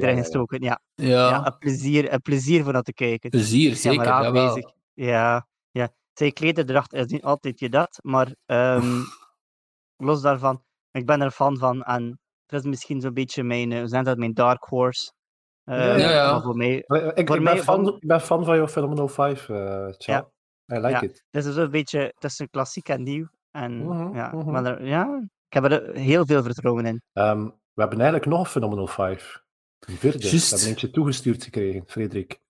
[0.02, 0.24] Ja, erin ja, ja.
[0.24, 0.62] gestoken.
[0.62, 1.46] Ja, Ja, ja.
[1.46, 3.30] een, plezier, een plezier voor dat te kijken.
[3.30, 4.08] plezier, Ja, zeker.
[4.08, 4.72] aanwezig.
[4.94, 5.94] Ja, ja.
[6.14, 9.02] Zijn klederdracht is niet altijd je dat, maar ehm,
[9.98, 11.84] los daarvan, ik ben er fan van.
[11.84, 15.14] En het is misschien zo'n beetje mijn, eh, hoe zijn dat, mijn dark horse.
[15.64, 16.32] Ja, Ehm, ja, ja.
[16.32, 16.86] maar Voor mij, Ik,
[17.16, 20.32] ik, Voor ben mij fan, van- ik ben fan van jouw Phenomenal 5, eh Ciao.
[20.72, 21.02] I like Ja.
[21.02, 21.24] it.
[21.32, 23.28] het is een beetje tussen klassiek en nieuw.
[23.52, 24.52] En Mhm, ja, mhm.
[24.52, 27.02] maar er- ja, ik heb er heel veel vertrouwen in.
[27.14, 29.42] Ehm, we hebben eigenlijk nog een Phenomenal 5.
[29.80, 30.18] Een vierde.
[30.18, 30.44] Juist.
[30.50, 32.42] We hebben eentje toegestuurd gekregen, Frederik.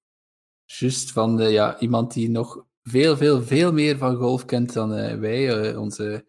[0.65, 4.93] Juist, van de, ja, iemand die nog veel, veel, veel meer van golf kent dan
[4.93, 6.25] eh, wij, eh, onze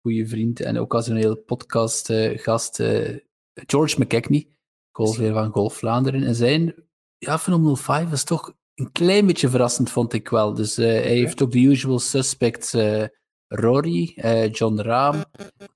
[0.00, 3.16] goede vriend en ook als een heel podcastgast eh
[3.54, 4.56] George McKechnie,
[4.96, 6.22] golfleer van Golf Vlaanderen.
[6.22, 6.74] En zijn
[7.18, 10.54] ja, Phenomenal 5 is toch een klein beetje verrassend, vond ik wel.
[10.54, 13.04] Dus eh, hij heeft ook de usual suspects, eh,
[13.46, 15.22] Rory, eh, John Rahm.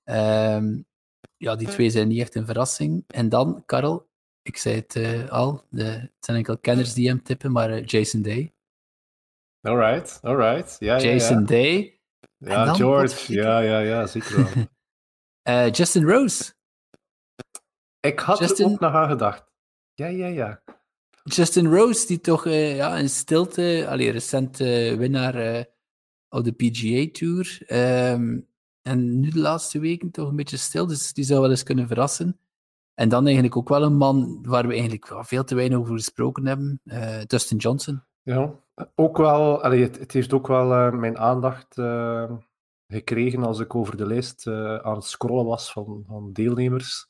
[0.03, 0.81] Ehm,
[1.37, 3.03] ja, die twee zijn niet echt een verrassing.
[3.07, 4.09] En dan, Karel,
[4.41, 8.53] ik zei het al, de, het zijn enkel kenners die hem tippen, maar Jason Day.
[9.61, 10.75] Alright, alright.
[10.79, 11.45] Ja, ja, Jason ja.
[11.45, 11.99] Day.
[12.39, 13.33] en Ja, George.
[13.33, 14.35] Ja, ja, ja, zeker
[15.43, 15.69] wel.
[15.77, 16.53] Justin Rose.
[17.99, 19.51] Ik had Justin- er ook nog aan gedacht.
[19.93, 20.63] Ja, ja, ja.
[21.29, 25.63] Justin Rose, die toch eh, ja, in stilte, allee, recent winnaar eh,
[26.29, 27.57] op de PGA Tour.
[27.65, 28.39] ehm,
[28.81, 31.87] en nu de laatste weken toch een beetje stil, dus die zou wel eens kunnen
[31.87, 32.39] verrassen.
[32.93, 36.45] En dan eigenlijk ook wel een man waar we eigenlijk veel te weinig over gesproken
[36.45, 38.03] hebben, eh, Dustin Johnson.
[38.21, 38.53] Ja,
[38.95, 41.75] ook wel, allee, het, heeft ook wel mijn aandacht
[42.87, 44.47] gekregen als ik over de lijst
[44.81, 47.07] aan het scrollen was van, van deelnemers.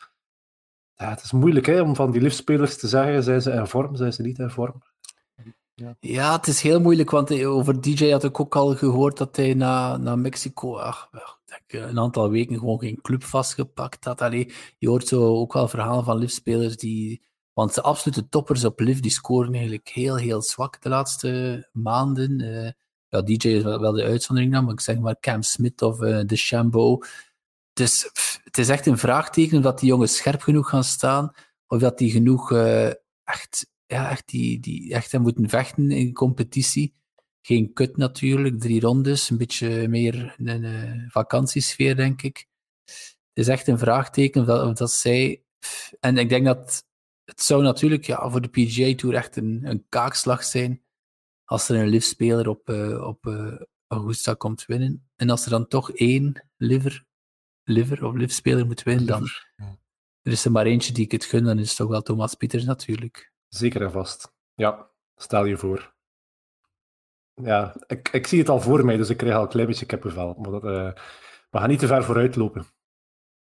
[0.97, 3.95] Ja, het is moeilijk hè, om van die liftspelers te zeggen, zijn ze in vorm,
[3.95, 4.81] zijn ze niet in vorm.
[5.99, 9.35] Ja, het is heel moeilijk, want eh, over DJ had ik ook al gehoord dat
[9.35, 11.09] hij na, na Mexico ach,
[11.45, 14.21] denk, eh, een aantal weken gewoon geen club vastgepakt had.
[14.21, 17.25] Allee, je hoort zo ook wel verhalen van liftspelers die...
[17.53, 22.39] Want de absolute toppers op lift, die scoren eigenlijk heel, heel zwak de laatste maanden.
[22.39, 22.71] Eh,
[23.07, 26.01] ja, DJ is wel, wel de uitzondering dan, maar ik zeg maar Cam Smith of
[26.01, 26.99] eh de Chambo.
[27.78, 28.09] Dus
[28.43, 31.32] het is echt een vraagteken of dat die jongens scherp genoeg gaan staan,
[31.67, 32.88] of dat die genoeg eh,
[33.23, 36.95] echt ja, echt, die, die echt moeten vechten in competitie.
[37.41, 42.47] Geen kut natuurlijk, drie rondes, een beetje meer een eh, vakantiesfeer, denk ik.
[42.86, 45.43] Het is echt een vraagteken of dat, dat zij...
[45.99, 46.86] En ik denk dat
[47.23, 50.84] het zou natuurlijk ja, voor de PGA Tour echt een, een kaakslag zijn
[51.45, 53.25] als er een live-speler op, uh, op
[53.88, 55.09] Augusta komt winnen.
[55.15, 57.06] En als er dan toch één liver,
[57.68, 59.28] liver of live-speler moet winnen, dan
[60.22, 62.36] er is er maar eentje die ik het gun, dan is het toch wel Thomas
[62.36, 63.32] Pieters natuurlijk.
[63.47, 64.34] Zeker en vast.
[64.53, 65.95] Ja, stel je voor.
[67.34, 69.86] Ja, ik, ik zie het al voor mij, dus ik krijg al een klein beetje
[69.86, 70.34] kippenvel.
[70.34, 70.91] Maar dat, uh,
[71.49, 72.65] we gaan niet te ver vooruit lopen.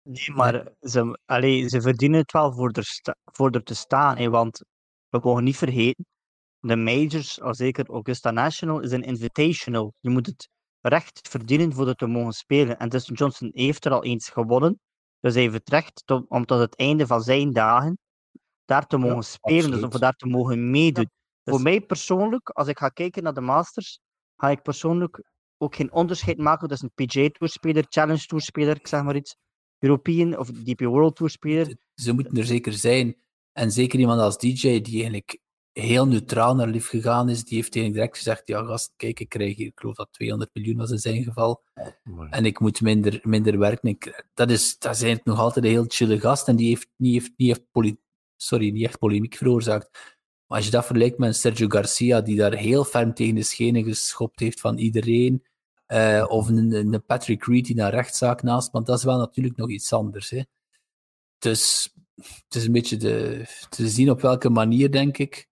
[0.03, 4.17] Nee, maar ze, allee, ze verdienen het wel voor er, sta, voor er te staan.
[4.17, 4.63] Hè, want
[5.09, 6.05] we mogen niet vergeten,
[6.59, 9.93] de majors, al zeker Augusta National, is een invitational.
[9.99, 10.49] Je moet het
[10.81, 12.77] recht verdienen voordat we mogen spelen.
[12.77, 14.79] En Dustin Johnson heeft er al eens gewonnen.
[15.19, 17.97] Dus hij heeft het recht om tot het einde van zijn dagen
[18.65, 19.71] daar te mogen spelen.
[19.71, 21.09] Dus om daar te mogen meedoen.
[21.43, 21.53] Dus...
[21.53, 23.99] Voor mij persoonlijk, als ik ga kijken naar de Masters,
[24.35, 25.23] ga ik persoonlijk
[25.57, 29.15] ook geen onderscheid maken tussen een PGA Tour speler, Challenge Tour speler, ik zeg maar
[29.15, 29.35] iets,
[29.79, 31.75] European of DP World Tour speler.
[31.93, 33.15] Ze moeten er zeker zijn.
[33.51, 35.39] En zeker iemand als DJ die eigenlijk
[35.73, 39.29] heel neutraal naar lief gegaan is, die heeft eigenlijk direct gezegd, ja gast, kijk, ik
[39.29, 41.63] krijg hier, ik geloof dat 200 miljoen was in zijn geval,
[42.29, 43.89] en ik moet minder, minder werken.
[43.89, 46.89] Ik, dat, is, dat is eigenlijk nog altijd een heel chille gast, en die heeft
[46.95, 47.97] niet, heeft, niet, heeft poli
[48.35, 49.89] sorry, niet echt polemiek veroorzaakt.
[50.47, 53.83] Maar als je dat vergelijkt met Sergio Garcia, die daar heel ferm tegen de schenen
[53.83, 55.43] geschopt heeft van iedereen,
[55.87, 59.57] uh, of een, een, Patrick Reed die naar rechtszaak naast, want dat is wel natuurlijk
[59.57, 60.29] nog iets anders.
[60.29, 60.41] Hè.
[61.37, 65.49] Dus het is een beetje de, te zien op welke manier, denk ik.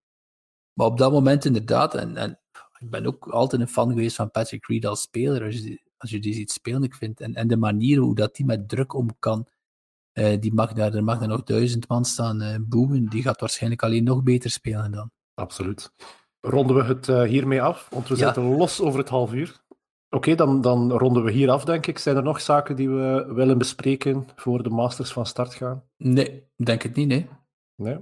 [0.73, 2.39] Maar op dat moment inderdaad, en, en
[2.79, 5.81] ik ben ook altijd een fan geweest van Patrick Reed als speler, als je, die,
[5.97, 8.69] als je die ziet spelen, ik vind, en, en de manier hoe dat die met
[8.69, 9.47] druk om kan,
[10.13, 13.39] uh, die mag daar, er mag daar nog duizend man staan uh, boemen, die gaat
[13.39, 15.11] waarschijnlijk alleen nog beter spelen dan.
[15.33, 15.91] Absoluut.
[16.41, 18.25] Ronden we het uh, hiermee af, want we ja.
[18.25, 19.63] zitten los over het half uur.
[20.11, 21.97] Oké, okay, dan, dan ronden we hier af, denk ik.
[21.97, 25.83] Zijn er nog zaken die we willen bespreken voor de Masters van start gaan?
[25.97, 27.27] Nee, denk het niet, nee.
[27.75, 27.97] Nee.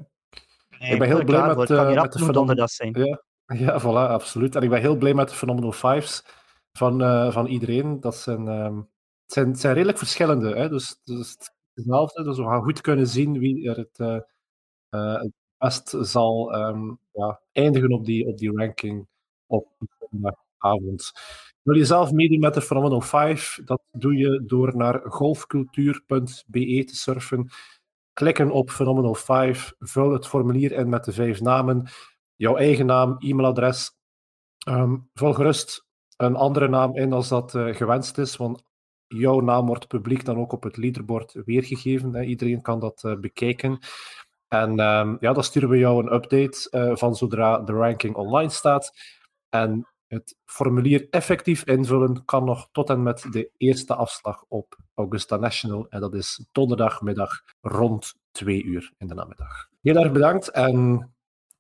[0.79, 2.67] Nee ik ben heel blij met, uh, met de Phenomenal...
[2.77, 3.21] Ja,
[3.65, 4.55] ja, voilà, absoluut.
[4.55, 6.23] En ik ben heel blij met de Phenomenal Fives
[6.71, 7.99] van, uh, van iedereen.
[7.99, 8.77] Dat zijn, um,
[9.23, 10.55] het zijn, het zijn redelijk verschillende.
[10.55, 10.69] Hè?
[10.69, 11.37] Dus, dus
[11.73, 12.23] hetzelfde.
[12.23, 17.41] Dus we gaan goed kunnen zien wie er het, uh, het best zal um, ja,
[17.51, 19.07] eindigen op die, op die ranking
[19.45, 19.67] op
[20.57, 21.11] avond.
[21.61, 23.59] Wil je zelf meedoen met de Phenomenal 5?
[23.65, 27.49] Dat doe je door naar golfcultuur.be te surfen.
[28.17, 31.87] Klikken op Phenomenal 5, vul het formulier in met de vijf namen,
[32.35, 33.91] jouw eigen naam, e-mailadres.
[34.69, 38.63] Um, vul gerust een andere naam in als dat uh, gewenst is, want
[39.07, 42.13] jouw naam wordt publiek dan ook op het leaderboard weergegeven.
[42.13, 42.23] Hè.
[42.23, 43.79] Iedereen kan dat uh, bekijken.
[44.47, 48.49] En um, ja, dan sturen we jou een update uh, van zodra de ranking online
[48.49, 48.91] staat.
[49.49, 55.37] En het formulier effectief invullen kan nog tot en met de eerste afslag op Augusta
[55.37, 55.85] National.
[55.89, 59.67] En dat is donderdagmiddag rond twee uur in de namiddag.
[59.81, 61.09] Heel erg bedankt en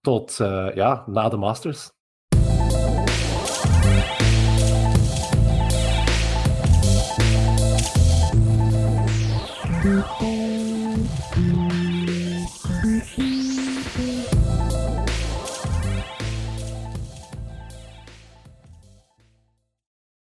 [0.01, 1.91] tot uh, ja, na de Masters.